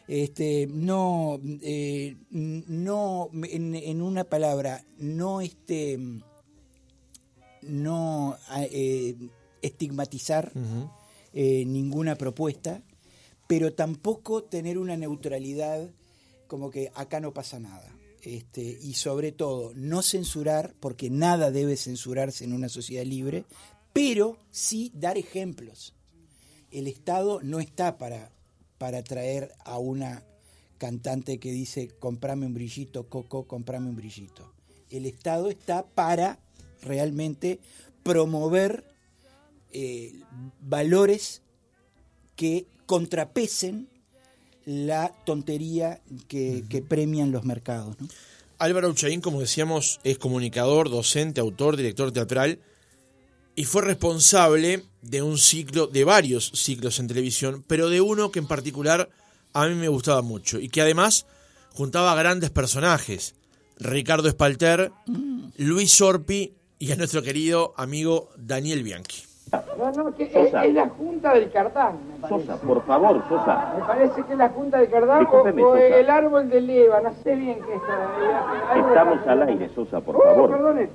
Este, 0.07 0.67
no, 0.67 1.39
eh, 1.61 2.17
no, 2.31 3.29
en, 3.31 4.01
una 4.01 4.23
palabra, 4.23 4.83
no 4.97 5.41
este, 5.41 5.99
no 7.61 8.37
eh, 8.71 9.15
estigmatizar 9.61 10.51
eh, 11.33 11.63
ninguna 11.65 12.15
propuesta, 12.15 12.81
pero 13.47 13.73
tampoco 13.73 14.43
tener 14.43 14.77
una 14.77 14.97
neutralidad 14.97 15.91
como 16.47 16.71
que 16.71 16.91
acá 16.95 17.19
no 17.19 17.33
pasa 17.33 17.59
nada. 17.59 17.95
Este, 18.21 18.61
y 18.61 18.95
sobre 18.95 19.31
todo 19.31 19.71
no 19.75 20.01
censurar, 20.01 20.73
porque 20.79 21.09
nada 21.09 21.51
debe 21.51 21.77
censurarse 21.77 22.43
en 22.43 22.53
una 22.53 22.67
sociedad 22.67 23.05
libre, 23.05 23.45
pero 23.93 24.37
sí 24.51 24.91
dar 24.93 25.17
ejemplos. 25.17 25.93
El 26.71 26.87
Estado 26.87 27.39
no 27.41 27.59
está 27.59 27.97
para, 27.97 28.31
para 28.77 29.03
traer 29.03 29.51
a 29.65 29.77
una 29.77 30.23
cantante 30.77 31.39
que 31.39 31.51
dice 31.51 31.89
comprame 31.99 32.45
un 32.45 32.53
brillito, 32.53 33.07
Coco, 33.09 33.47
comprame 33.47 33.89
un 33.89 33.95
brillito. 33.95 34.53
El 34.89 35.05
Estado 35.05 35.49
está 35.49 35.85
para 35.85 36.39
realmente 36.81 37.59
promover 38.03 38.85
eh, 39.71 40.13
valores 40.61 41.41
que 42.35 42.65
contrapesen 42.85 43.89
la 44.65 45.13
tontería 45.25 46.01
que, 46.27 46.83
premian 46.87 47.31
los 47.31 47.43
mercados. 47.43 47.97
Álvaro 48.57 48.89
Uchaín, 48.89 49.21
como 49.21 49.41
decíamos, 49.41 49.99
es 50.03 50.17
comunicador, 50.17 50.89
docente, 50.89 51.41
autor, 51.41 51.75
director 51.75 52.11
teatral 52.11 52.59
y 53.59 53.65
fue 53.65 53.81
responsable 53.81 54.83
de 55.01 55.21
un 55.21 55.37
ciclo, 55.37 55.87
de 55.87 56.05
varios 56.05 56.49
ciclos 56.55 56.97
en 56.99 57.07
televisión, 57.09 57.61
pero 57.67 57.89
de 57.89 57.99
uno 57.99 58.31
que 58.31 58.39
en 58.39 58.47
particular 58.47 59.09
a 59.53 59.65
mí 59.67 59.75
me 59.75 59.89
gustaba 59.89 60.21
mucho 60.21 60.59
y 60.59 60.69
que 60.69 60.81
además 60.81 61.25
juntaba 61.73 62.15
grandes 62.15 62.51
personajes. 62.51 63.35
Ricardo 63.77 64.29
Espalter, 64.29 64.91
Luis 65.57 65.91
Sorpi 65.91 66.53
y 66.79 66.91
a 66.93 66.95
nuestro 66.95 67.21
querido 67.21 67.73
amigo 67.75 68.29
Daniel 68.37 68.81
Bianchi. 68.83 69.23
No, 69.77 69.91
no, 69.91 70.15
que 70.15 70.23
es, 70.23 70.53
es 70.53 70.73
la 70.73 70.87
Junta 70.89 71.33
del 71.33 71.51
Cardán, 71.51 71.97
me 72.07 72.19
parece. 72.19 72.45
Sosa, 72.47 72.61
por 72.61 72.85
favor, 72.85 73.21
Sosa. 73.27 73.73
Me 73.77 73.83
parece 73.83 74.23
que 74.23 74.31
es 74.33 74.37
la 74.37 74.49
Junta 74.49 74.77
del 74.77 74.89
Cardán 74.89 75.17
o, 75.17 75.19
Discúlpeme, 75.21 75.63
o 75.63 75.73
Sosa. 75.73 75.85
el 75.99 76.09
árbol 76.09 76.49
de 76.49 76.61
leva, 76.61 77.01
no 77.01 77.13
sé 77.23 77.35
bien 77.35 77.57
qué 77.59 77.71
de 77.71 78.79
Estamos 78.87 79.27
al 79.27 79.41
aire, 79.49 79.69
Sosa, 79.75 79.99
por 80.01 80.15
Oh, 80.17 80.21
favor. 80.23 80.49
perdone. 80.51 80.89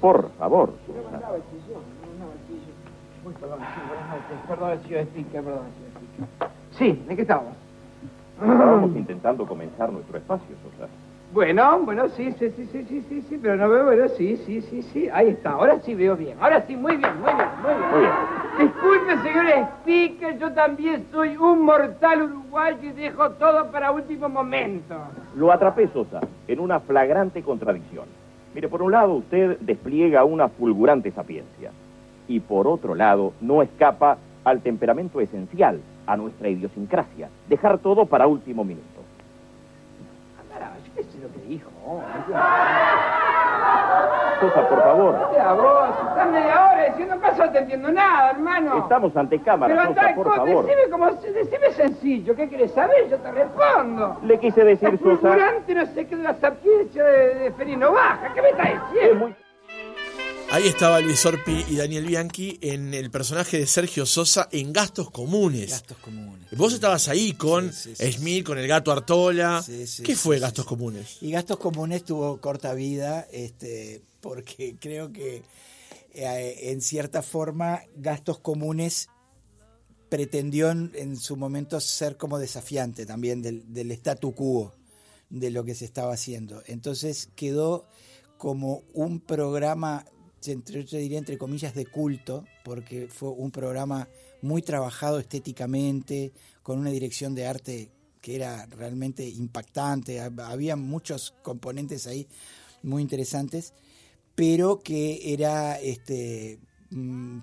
Por 0.00 0.30
favor, 0.38 0.70
No 0.88 0.94
Sosa. 0.94 1.10
mandaba 1.10 1.36
el 1.36 1.42
sillón, 1.44 1.82
no 2.00 2.08
mandaba 2.10 2.32
el 2.32 2.46
sillón. 2.46 2.74
Uy, 3.24 3.32
perdón, 3.40 3.58
sí, 3.60 3.80
buenas 3.88 4.08
noches. 4.08 4.46
Perdón, 4.48 4.78
señor 4.82 5.00
Speaker, 5.02 5.42
perdón, 5.44 5.66
señor 5.74 5.90
Speaker. 5.90 6.50
Sí, 6.72 7.04
¿de 7.08 7.16
qué 7.16 7.22
estábamos? 7.22 7.54
Estábamos 8.42 8.96
intentando 8.96 9.46
comenzar 9.46 9.92
nuestro 9.92 10.18
espacio, 10.18 10.56
Sosa. 10.62 10.88
Bueno, 11.32 11.80
bueno, 11.80 12.08
sí, 12.10 12.32
sí, 12.38 12.50
sí, 12.50 12.66
sí, 12.70 12.84
sí, 12.88 13.04
sí, 13.08 13.22
sí, 13.28 13.38
pero 13.42 13.56
no 13.56 13.68
veo, 13.68 13.84
bueno, 13.86 14.08
sí, 14.08 14.36
sí, 14.36 14.60
sí, 14.60 14.82
sí, 14.82 15.08
ahí 15.12 15.30
está, 15.30 15.52
ahora 15.52 15.80
sí 15.80 15.94
veo 15.94 16.14
bien, 16.16 16.36
ahora 16.40 16.62
sí, 16.66 16.76
muy 16.76 16.96
bien, 16.96 17.10
muy 17.20 17.32
bien, 17.32 17.48
muy 17.62 17.72
bien. 17.74 17.90
Muy 17.90 18.00
bien. 18.00 18.12
Disculpe, 18.58 19.28
señor 19.28 19.46
Speaker, 19.80 20.38
yo 20.38 20.52
también 20.52 21.06
soy 21.10 21.36
un 21.36 21.62
mortal 21.62 22.22
uruguayo 22.22 22.78
y 22.82 22.92
dejo 22.92 23.30
todo 23.30 23.70
para 23.72 23.90
último 23.90 24.28
momento. 24.28 24.94
Lo 25.34 25.50
atrapé, 25.50 25.88
Sosa, 25.88 26.20
en 26.46 26.60
una 26.60 26.78
flagrante 26.80 27.42
contradicción. 27.42 28.04
Mire, 28.54 28.68
por 28.68 28.82
un 28.82 28.92
lado 28.92 29.14
usted 29.14 29.58
despliega 29.60 30.24
una 30.24 30.48
fulgurante 30.48 31.10
sapiencia 31.10 31.72
y 32.28 32.40
por 32.40 32.68
otro 32.68 32.94
lado 32.94 33.32
no 33.40 33.62
escapa 33.62 34.18
al 34.44 34.60
temperamento 34.60 35.20
esencial, 35.20 35.80
a 36.06 36.16
nuestra 36.16 36.48
idiosincrasia, 36.48 37.28
dejar 37.48 37.78
todo 37.78 38.06
para 38.06 38.26
último 38.26 38.62
minuto. 38.62 38.84
Yo 40.96 41.02
sé 41.02 41.18
lo 41.20 41.32
que 41.32 41.48
dijo. 41.48 41.70
Sosa, 44.48 44.68
por 44.68 44.78
favor, 44.82 45.30
Ya, 45.34 45.52
vos, 45.52 45.88
estás 46.08 46.30
media 46.30 46.66
hora 46.70 46.84
diciendo 46.90 47.20
cosas, 47.20 47.38
no 47.38 47.52
te 47.52 47.58
entiendo 47.58 47.92
nada, 47.92 48.30
hermano. 48.30 48.78
estamos 48.78 49.16
ante 49.16 49.36
Pero 49.38 49.44
cámara, 49.44 49.82
anda, 49.82 50.02
Sosa, 50.02 50.14
por 50.14 50.34
favor. 50.36 50.66
decime 50.66 50.90
como, 50.90 51.10
decime 51.12 51.72
sencillo, 51.76 52.34
¿qué 52.36 52.48
querés 52.48 52.72
saber? 52.72 53.08
Yo 53.10 53.16
te 53.18 53.30
respondo. 53.32 54.18
Le 54.22 54.38
quise 54.38 54.64
decir, 54.64 54.90
Sosa, 54.90 54.98
fulgurante 55.02 55.74
no 55.74 55.86
sé 55.94 56.06
qué 56.06 56.16
de 56.16 56.22
la 56.22 56.34
sapiencia 56.40 57.04
de, 57.04 57.34
de 57.36 57.52
Ferino 57.52 57.92
Baja, 57.92 58.32
¿qué 58.34 58.42
me 58.42 58.48
estás 58.50 58.66
es 58.68 58.80
diciendo? 58.92 59.14
muy... 59.26 59.36
Ahí 60.52 60.68
estaba 60.68 61.00
Luis 61.00 61.18
Sorpi 61.20 61.64
y 61.68 61.76
Daniel 61.76 62.04
Bianchi 62.04 62.58
en 62.60 62.92
el 62.94 63.10
personaje 63.10 63.58
de 63.58 63.66
Sergio 63.66 64.04
Sosa 64.06 64.46
en 64.52 64.72
Gastos 64.74 65.10
Comunes. 65.10 65.70
Gastos 65.70 65.96
comunes. 65.96 66.46
Vos 66.56 66.72
estabas 66.74 67.08
ahí 67.08 67.32
con 67.32 67.72
Sí, 67.72 67.94
sí, 67.96 68.12
sí, 68.12 68.12
Smith, 68.18 68.46
con 68.46 68.58
el 68.58 68.68
gato 68.68 68.92
Artola. 68.92 69.62
Sí, 69.62 69.86
sí, 69.86 70.02
¿Qué 70.02 70.14
sí, 70.14 70.20
fue 70.22 70.36
sí, 70.36 70.42
Gastos 70.42 70.64
sí. 70.64 70.68
Comunes? 70.68 71.18
Y 71.22 71.32
Gastos 71.32 71.56
Comunes 71.56 72.04
tuvo 72.04 72.36
corta 72.40 72.72
vida, 72.74 73.26
este, 73.32 74.02
porque 74.24 74.76
creo 74.80 75.12
que 75.12 75.42
eh, 76.14 76.70
en 76.70 76.80
cierta 76.80 77.20
forma 77.20 77.82
Gastos 77.94 78.38
Comunes 78.38 79.10
pretendió 80.08 80.70
en, 80.70 81.16
su 81.18 81.36
momento 81.36 81.78
ser 81.78 82.16
como 82.16 82.38
desafiante 82.38 83.04
también 83.04 83.42
del, 83.42 83.70
del 83.74 83.90
statu 83.90 84.34
quo 84.34 84.72
de 85.28 85.50
lo 85.50 85.62
que 85.62 85.74
se 85.74 85.84
estaba 85.84 86.14
haciendo. 86.14 86.62
Entonces 86.66 87.28
quedó 87.36 87.84
como 88.38 88.82
un 88.94 89.20
programa, 89.20 90.06
entre, 90.46 90.84
yo 90.86 90.96
diría 90.96 91.18
entre 91.18 91.36
comillas, 91.36 91.74
de 91.74 91.84
culto, 91.84 92.46
porque 92.64 93.08
fue 93.08 93.28
un 93.28 93.50
programa 93.50 94.08
muy 94.40 94.62
trabajado 94.62 95.18
estéticamente, 95.18 96.32
con 96.62 96.78
una 96.78 96.90
dirección 96.90 97.34
de 97.34 97.46
arte 97.46 97.90
que 98.22 98.36
era 98.36 98.64
realmente 98.66 99.28
impactante, 99.28 100.18
hab- 100.22 100.46
había 100.46 100.76
muchos 100.76 101.34
componentes 101.42 102.06
ahí 102.06 102.26
muy 102.82 103.02
interesantes, 103.02 103.72
pero 104.34 104.80
que 104.80 105.32
era 105.32 105.80
este 105.80 106.58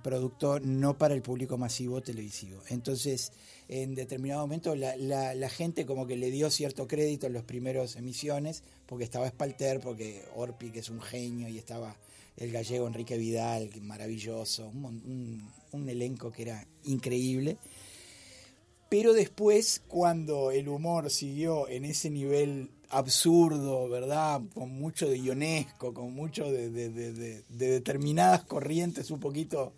producto 0.02 0.60
no 0.60 0.98
para 0.98 1.14
el 1.14 1.22
público 1.22 1.58
masivo 1.58 2.02
televisivo. 2.02 2.62
Entonces, 2.70 3.32
en 3.68 3.96
determinado 3.96 4.42
momento 4.42 4.76
la, 4.76 4.96
la- 4.96 5.50
gente 5.50 5.86
como 5.86 6.08
que 6.08 6.16
le 6.16 6.32
dio 6.32 6.50
cierto 6.50 6.88
crédito 6.88 7.28
en 7.28 7.34
las 7.34 7.44
primeras 7.44 7.96
emisiones, 7.96 8.64
porque 8.86 9.04
estaba 9.04 9.28
Spalter, 9.30 9.80
porque 9.82 10.24
Orpi, 10.36 10.72
que 10.72 10.80
es 10.80 10.90
un 10.90 11.02
genio, 11.02 11.50
y 11.50 11.58
estaba 11.58 11.98
el 12.38 12.52
gallego 12.52 12.88
Enrique 12.88 13.18
Vidal, 13.18 13.70
que 13.70 13.82
maravilloso, 13.82 14.68
un- 14.70 15.50
un 15.74 15.90
elenco 15.90 16.32
que 16.32 16.44
era 16.44 16.66
increíble. 16.86 17.58
Pero 18.90 19.14
después, 19.14 19.82
cuando 19.88 20.52
el 20.52 20.68
humor 20.68 21.10
siguió 21.10 21.68
en 21.70 21.86
ese 21.86 22.10
nivel 22.10 22.70
absurdo, 22.92 23.90
¿verdad? 23.90 24.42
Con 24.54 24.72
mucho 24.72 25.10
de 25.10 25.18
ionesco, 25.18 25.94
con 25.94 26.14
mucho 26.14 26.52
de, 26.52 26.70
de- 26.70 26.90
de- 26.90 27.14
de- 27.14 27.44
de 27.50 27.70
determinadas 27.70 28.44
corrientes 28.44 29.12
un 29.12 29.20
poquito 29.20 29.74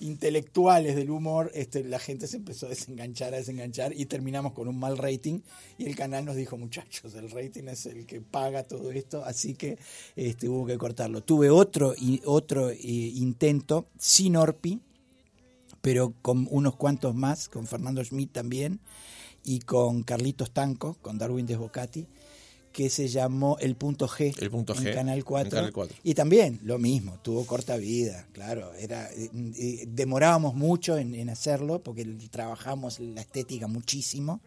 intelectuales 0.00 0.94
del 0.94 1.10
humor, 1.10 1.50
este, 1.54 1.82
la 1.82 1.98
gente 1.98 2.28
se 2.28 2.36
empezó 2.36 2.66
a 2.66 2.68
desenganchar, 2.68 3.34
a 3.34 3.38
desenganchar 3.38 3.92
y 3.96 4.06
terminamos 4.06 4.52
con 4.52 4.68
un 4.68 4.78
mal 4.78 4.96
rating 4.96 5.40
y 5.76 5.86
el 5.86 5.96
canal 5.96 6.24
nos 6.24 6.36
dijo, 6.36 6.56
muchachos, 6.56 7.14
el 7.14 7.28
rating 7.30 7.64
es 7.64 7.84
el 7.86 8.06
que 8.06 8.20
paga 8.20 8.62
todo 8.62 8.92
esto, 8.92 9.24
así 9.24 9.54
que 9.54 9.76
este, 10.14 10.48
hubo 10.48 10.66
que 10.66 10.78
cortarlo. 10.78 11.22
Tuve 11.24 11.50
otro, 11.50 11.94
otro 12.26 12.70
eh, 12.70 12.76
intento 12.80 13.86
sin 13.98 14.36
Orpi, 14.36 14.78
pero 15.80 16.14
con 16.22 16.46
unos 16.50 16.76
cuantos 16.76 17.14
más, 17.16 17.48
con 17.48 17.66
Fernando 17.66 18.04
Schmidt 18.04 18.30
también, 18.30 18.78
y 19.44 19.60
con 19.60 20.02
Carlitos 20.02 20.52
Tanco, 20.52 20.96
con 21.00 21.18
Darwin 21.18 21.46
Desbocati, 21.46 22.06
que 22.78 22.90
se 22.90 23.08
llamó 23.08 23.56
El 23.58 23.74
Punto 23.74 24.06
G, 24.06 24.40
El 24.40 24.52
Punto 24.52 24.72
en, 24.72 24.84
G, 24.84 24.94
Canal 24.94 25.24
4, 25.24 25.48
en 25.48 25.50
Canal 25.50 25.72
4. 25.72 25.96
Y 26.04 26.14
también 26.14 26.60
lo 26.62 26.78
mismo, 26.78 27.18
tuvo 27.22 27.44
corta 27.44 27.76
vida, 27.76 28.28
claro. 28.32 28.72
Era, 28.74 29.10
eh, 29.10 29.84
demorábamos 29.88 30.54
mucho 30.54 30.96
en, 30.96 31.12
en 31.16 31.28
hacerlo 31.28 31.82
porque 31.82 32.04
trabajamos 32.30 33.00
la 33.00 33.22
estética 33.22 33.66
muchísimo 33.66 34.40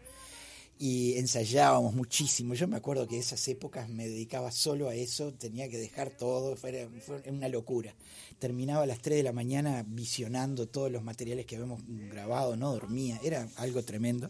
y 0.79 1.17
ensayábamos 1.17 1.93
muchísimo. 1.93 2.53
Yo 2.53 2.69
me 2.69 2.77
acuerdo 2.77 3.05
que 3.05 3.19
esas 3.19 3.45
épocas 3.49 3.89
me 3.89 4.07
dedicaba 4.07 4.49
solo 4.53 4.87
a 4.87 4.95
eso, 4.95 5.33
tenía 5.33 5.67
que 5.67 5.77
dejar 5.77 6.11
todo, 6.11 6.55
fue, 6.55 6.87
fue 7.01 7.21
una 7.29 7.49
locura. 7.49 7.93
Terminaba 8.39 8.83
a 8.83 8.87
las 8.87 9.01
3 9.01 9.17
de 9.17 9.23
la 9.23 9.33
mañana 9.33 9.83
visionando 9.85 10.69
todos 10.69 10.89
los 10.89 11.03
materiales 11.03 11.45
que 11.45 11.57
habíamos 11.57 11.81
grabado, 11.85 12.55
no 12.55 12.71
dormía, 12.71 13.19
era 13.25 13.49
algo 13.57 13.83
tremendo. 13.83 14.29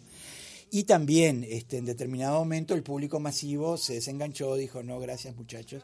Y 0.74 0.86
también, 0.86 1.46
este, 1.48 1.78
en 1.78 1.86
determinado 1.86 2.40
momento, 2.40 2.74
el 2.74 2.82
público 2.82 3.20
masivo 3.20 3.76
se 3.76 3.96
desenganchó, 3.96 4.56
dijo, 4.56 4.82
no, 4.84 5.02
gracias 5.02 5.36
muchachos. 5.36 5.84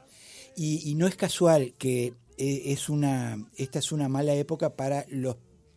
Y, 0.56 0.95
no 0.95 1.08
es 1.08 1.17
casual 1.17 1.73
que 1.78 2.13
eh, 2.38 2.62
es 2.67 2.88
una, 2.88 3.38
esta 3.58 3.80
es 3.80 3.91
una 3.91 4.08
mala 4.08 4.34
época 4.34 4.78
para 4.78 5.06
los 5.10 5.36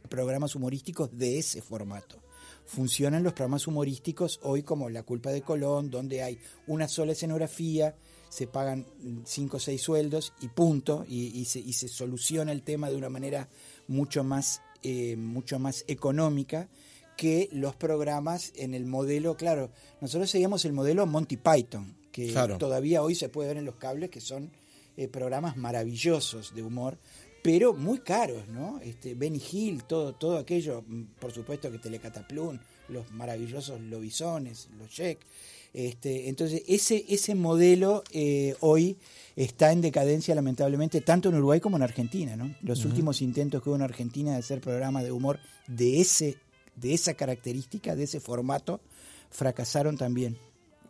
programas 0.09 0.55
humorísticos 0.55 1.11
de 1.19 1.41
ese 1.41 1.61
formato. 1.61 2.23
Funcionan 2.65 3.25
los 3.25 3.33
programas 3.33 3.67
humorísticos 3.67 4.39
hoy 4.45 4.63
como 4.63 4.89
La 4.89 5.03
culpa 5.03 5.31
de 5.31 5.43
Colón, 5.43 5.91
donde 5.91 6.23
hay 6.23 6.39
una 6.69 6.87
sola 6.87 7.11
escenografía, 7.11 7.97
se 8.29 8.47
pagan 8.47 8.87
cinco 9.25 9.57
o 9.57 9.61
seis 9.61 9.83
sueldos 9.83 10.35
y 10.41 10.47
punto, 10.49 11.05
y, 11.09 11.37
y 11.37 11.47
se, 11.47 11.59
y 11.59 11.73
se 11.73 11.89
soluciona 11.89 12.53
el 12.53 12.63
tema 12.63 12.89
de 12.89 12.97
una 12.97 13.11
manera 13.11 13.49
mucho 13.89 14.23
más, 14.23 14.63
eh, 14.85 15.17
mucho 15.17 15.59
más 15.59 15.85
económica 15.89 16.69
que 17.21 17.51
los 17.53 17.75
programas 17.75 18.51
en 18.57 18.73
el 18.73 18.87
modelo, 18.87 19.37
claro, 19.37 19.69
nosotros 20.01 20.31
seguíamos 20.31 20.65
el 20.65 20.73
modelo 20.73 21.05
Monty 21.05 21.37
Python, 21.37 21.95
que 22.11 22.29
Claro. 22.29 22.57
todavía 22.57 23.03
hoy 23.03 23.15
se 23.15 23.29
puede 23.29 23.49
ver 23.49 23.59
en 23.59 23.67
los 23.67 23.75
cables, 23.75 24.09
que 24.09 24.23
son 24.23 24.51
eh, 24.97 25.07
programas 25.07 25.55
maravillosos 25.59 26.55
de 26.55 26.63
humor, 26.63 26.97
pero 27.43 27.75
muy 27.75 27.99
caros, 27.99 28.49
¿no? 28.49 28.81
Este, 28.81 29.15
Benny 29.15 29.43
Hill, 29.53 29.85
todo, 29.85 30.15
todo 30.15 30.39
aquello, 30.39 30.83
mm, 30.87 31.03
por 31.21 31.31
supuesto 31.31 31.71
que 31.71 31.79
Telecataplum, 31.79 32.59
los 32.89 33.11
maravillosos 33.13 33.79
Lobisones, 33.83 34.69
los 34.79 34.91
Check. 34.91 35.19
Este, 35.75 36.31
entonces, 36.31 36.63
ese, 36.69 37.05
ese 37.07 37.35
modelo 37.35 38.03
eh, 38.13 38.55
hoy 38.61 38.97
está 39.37 39.73
en 39.73 39.83
decadencia, 39.83 40.35
lamentablemente, 40.35 41.03
tanto 41.03 41.29
en 41.29 41.35
Uruguay 41.35 41.61
como 41.61 41.77
en 41.77 41.83
Argentina, 41.83 42.35
¿no? 42.35 42.55
Los 42.63 42.87
últimos 42.87 43.21
intentos 43.21 43.63
que 43.63 43.69
hubo 43.69 43.77
en 43.77 43.83
Argentina 43.83 44.33
de 44.33 44.39
hacer 44.39 44.63
programas 44.63 45.05
de 45.05 45.13
humor 45.13 45.39
de, 45.69 46.01
ese, 46.01 46.39
de 46.81 46.95
esa 46.95 47.15
característica, 47.15 47.95
de 47.95 48.05
ese 48.05 48.21
formato, 48.21 48.81
fracasaron 49.31 49.97
también. 49.97 50.37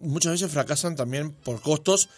Muchas 0.01 0.33
veces 0.33 0.51
fracasan 0.51 0.97
también 0.97 1.33
por 1.33 1.61
costos, 1.61 2.09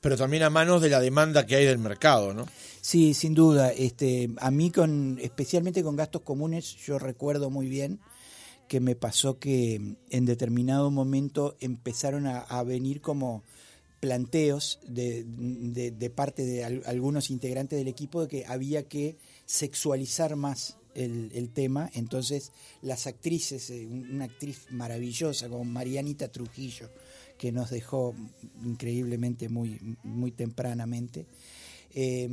pero 0.00 0.16
también 0.16 0.42
a 0.42 0.50
manos 0.50 0.80
de 0.82 0.90
la 0.90 1.00
demanda 1.00 1.46
que 1.46 1.56
hay 1.56 1.64
del 1.66 1.78
mercado, 1.78 2.34
¿no? 2.34 2.46
Sí, 2.80 3.14
sin 3.14 3.34
duda. 3.34 3.70
Este, 3.72 4.30
a 4.38 4.50
mí, 4.50 4.70
con, 4.70 5.18
especialmente 5.20 5.82
con 5.82 5.96
gastos 5.96 6.22
comunes, 6.22 6.76
yo 6.76 6.98
recuerdo 6.98 7.50
muy 7.50 7.68
bien 7.68 8.00
que 8.68 8.80
me 8.80 8.94
pasó 8.96 9.38
que 9.38 9.96
en 10.10 10.24
determinado 10.26 10.90
momento 10.90 11.56
empezaron 11.60 12.26
a, 12.26 12.40
a 12.40 12.62
venir 12.64 13.00
como 13.00 13.42
planteos 14.00 14.78
de, 14.86 15.24
de- 15.26 15.90
de 15.90 16.10
parte 16.10 16.44
de 16.44 16.64
al- 16.64 16.82
algunos 16.86 17.30
integrantes 17.30 17.78
del 17.78 17.88
equipo 17.88 18.22
de 18.22 18.28
que 18.28 18.46
había 18.46 18.86
que 18.86 19.16
sexualizar 19.46 20.36
más 20.36 20.76
el, 21.04 21.50
tema, 21.50 21.90
entonces 21.94 22.52
las 22.82 23.06
actrices, 23.06 23.70
eh, 23.70 23.86
un- 23.86 24.10
una 24.10 24.24
actriz 24.26 24.66
maravillosa 24.70 25.48
como 25.48 25.64
Marianita 25.64 26.28
Trujillo, 26.28 26.90
que 27.38 27.52
nos 27.52 27.70
dejó 27.70 28.14
increíblemente 28.64 29.48
muy, 29.48 29.96
muy 30.02 30.32
tempranamente, 30.32 31.26
eh, 31.94 32.28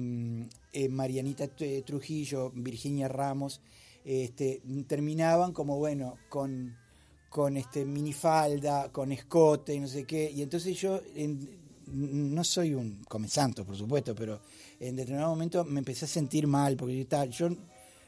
eh, 0.74 0.90
Marianita 0.90 1.48
Trujillo, 1.86 2.52
Virginia 2.56 3.08
Ramos, 3.08 3.62
este, 4.04 4.62
terminaban 4.88 5.54
como 5.54 5.78
bueno 5.78 6.18
con, 6.30 6.76
con 7.30 7.58
este 7.58 7.86
minifalda, 7.86 8.92
con 8.92 9.12
escote 9.12 9.74
y 9.76 9.80
no 9.80 9.88
sé 9.88 10.04
qué, 10.06 10.30
y 10.32 10.42
entonces 10.42 10.78
yo 10.80 11.02
no 11.88 12.44
soy 12.44 12.74
un 12.74 13.04
comesanto, 13.08 13.64
por 13.66 13.76
supuesto, 13.76 14.16
pero 14.16 14.42
en 14.80 14.96
determinado 14.96 15.30
momento 15.30 15.64
me 15.64 15.80
empecé 15.80 16.06
a 16.06 16.08
sentir 16.08 16.48
mal, 16.48 16.76
porque 16.76 16.96
yo, 16.96 17.02
estaba- 17.04 17.26
yo 17.26 17.50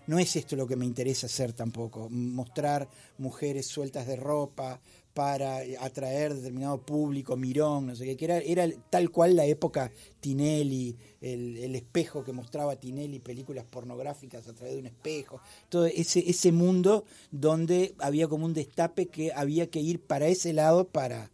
no 0.08 0.20
es 0.20 0.36
esto 0.36 0.56
lo 0.56 0.68
que 0.68 0.76
me 0.76 0.86
interesa 0.86 1.28
hacer 1.28 1.54
tampoco, 1.54 2.10
mostrar 2.10 2.90
mujeres 3.18 3.68
sueltas 3.68 4.08
de 4.08 4.16
ropa 4.16 4.82
para 5.14 5.62
atraer 5.80 6.36
determinado 6.36 6.80
público, 6.80 7.36
mirón, 7.36 7.88
no 7.88 7.96
sé 7.96 8.06
qué, 8.06 8.16
que 8.16 8.26
era, 8.26 8.38
era 8.38 8.70
tal 8.92 9.10
cual 9.10 9.36
la 9.36 9.46
época 9.46 9.92
Tinelli, 10.20 10.96
el, 11.22 11.76
espejo 11.76 12.24
que 12.24 12.32
mostraba 12.34 12.76
Tinelli, 12.76 13.18
películas 13.18 13.66
pornográficas 13.66 14.48
a 14.48 14.54
través 14.54 14.76
de 14.76 14.80
un 14.80 14.86
espejo, 14.86 15.42
todo 15.70 15.88
ese, 15.88 16.52
mundo 16.52 17.04
donde 17.32 17.96
había 17.98 18.28
como 18.28 18.46
un 18.46 18.54
destape 18.54 19.08
que 19.08 19.34
había 19.34 19.72
que 19.72 19.80
ir 19.80 20.00
para 20.00 20.28
ese 20.28 20.54
lado 20.54 20.88
para, 20.88 21.32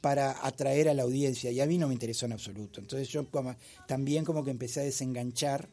para 0.00 0.46
atraer 0.46 0.88
a 0.88 0.94
la 0.94 1.02
audiencia 1.02 1.50
y 1.50 1.60
a 1.60 1.66
mí 1.66 1.76
no 1.76 1.88
me 1.88 1.92
interesó 1.92 2.24
en 2.24 2.32
absoluto. 2.32 2.80
Entonces 2.80 3.08
yo 3.08 3.26
también 3.86 4.24
como 4.24 4.44
que 4.44 4.50
empecé 4.50 4.80
a 4.80 4.84
desenganchar 4.84 5.68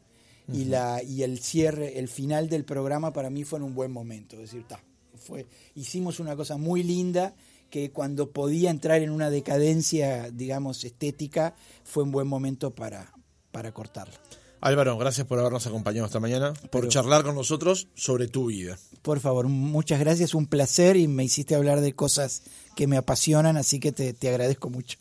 y 0.51 0.65
la 0.65 1.01
y 1.03 1.23
el 1.23 1.39
cierre, 1.39 1.99
el 1.99 2.07
final 2.07 2.49
del 2.49 2.65
programa 2.65 3.13
para 3.13 3.29
mí 3.29 3.43
fue 3.43 3.59
en 3.59 3.63
un 3.63 3.75
buen 3.75 3.91
momento, 3.91 4.35
es 4.35 4.41
decir, 4.51 4.65
ta, 4.67 4.83
fue 5.15 5.45
hicimos 5.75 6.19
una 6.19 6.35
cosa 6.35 6.57
muy 6.57 6.83
linda 6.83 7.33
que 7.69 7.91
cuando 7.91 8.29
podía 8.31 8.69
entrar 8.69 9.01
en 9.01 9.09
una 9.09 9.29
decadencia, 9.29 10.29
digamos, 10.31 10.83
estética, 10.83 11.55
fue 11.83 12.03
un 12.03 12.11
buen 12.11 12.27
momento 12.27 12.71
para 12.71 13.11
para 13.51 13.71
cortarla. 13.71 14.15
Álvaro, 14.61 14.97
gracias 14.97 15.27
por 15.27 15.39
habernos 15.39 15.67
acompañado 15.67 16.05
esta 16.05 16.19
mañana, 16.21 16.53
por 16.53 16.69
Pero- 16.81 16.87
charlar 16.89 17.23
con 17.23 17.35
nosotros 17.35 17.87
sobre 17.95 18.27
tu 18.29 18.45
vida. 18.45 18.77
Por 19.01 19.19
favor, 19.19 19.49
muchas 19.49 19.99
gracias, 19.99 20.33
un 20.33 20.45
placer 20.47 20.95
y 20.95 21.07
me 21.09 21.23
hiciste 21.25 21.53
hablar 21.55 21.81
de 21.81 21.93
cosas 21.93 22.43
que 22.75 22.87
me 22.87 22.95
apasionan, 22.95 23.57
así 23.57 23.79
que 23.81 23.91
te, 23.91 24.13
te 24.13 24.29
agradezco 24.29 24.69
mucho. 24.69 24.97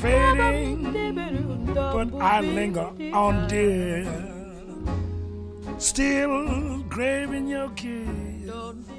Fading, 0.00 1.72
but 1.74 2.14
I 2.20 2.40
linger 2.40 2.90
on, 3.12 3.48
dear. 3.48 4.06
Still 5.78 6.84
craving 6.88 7.48
your 7.48 7.70
kiss. 7.70 8.89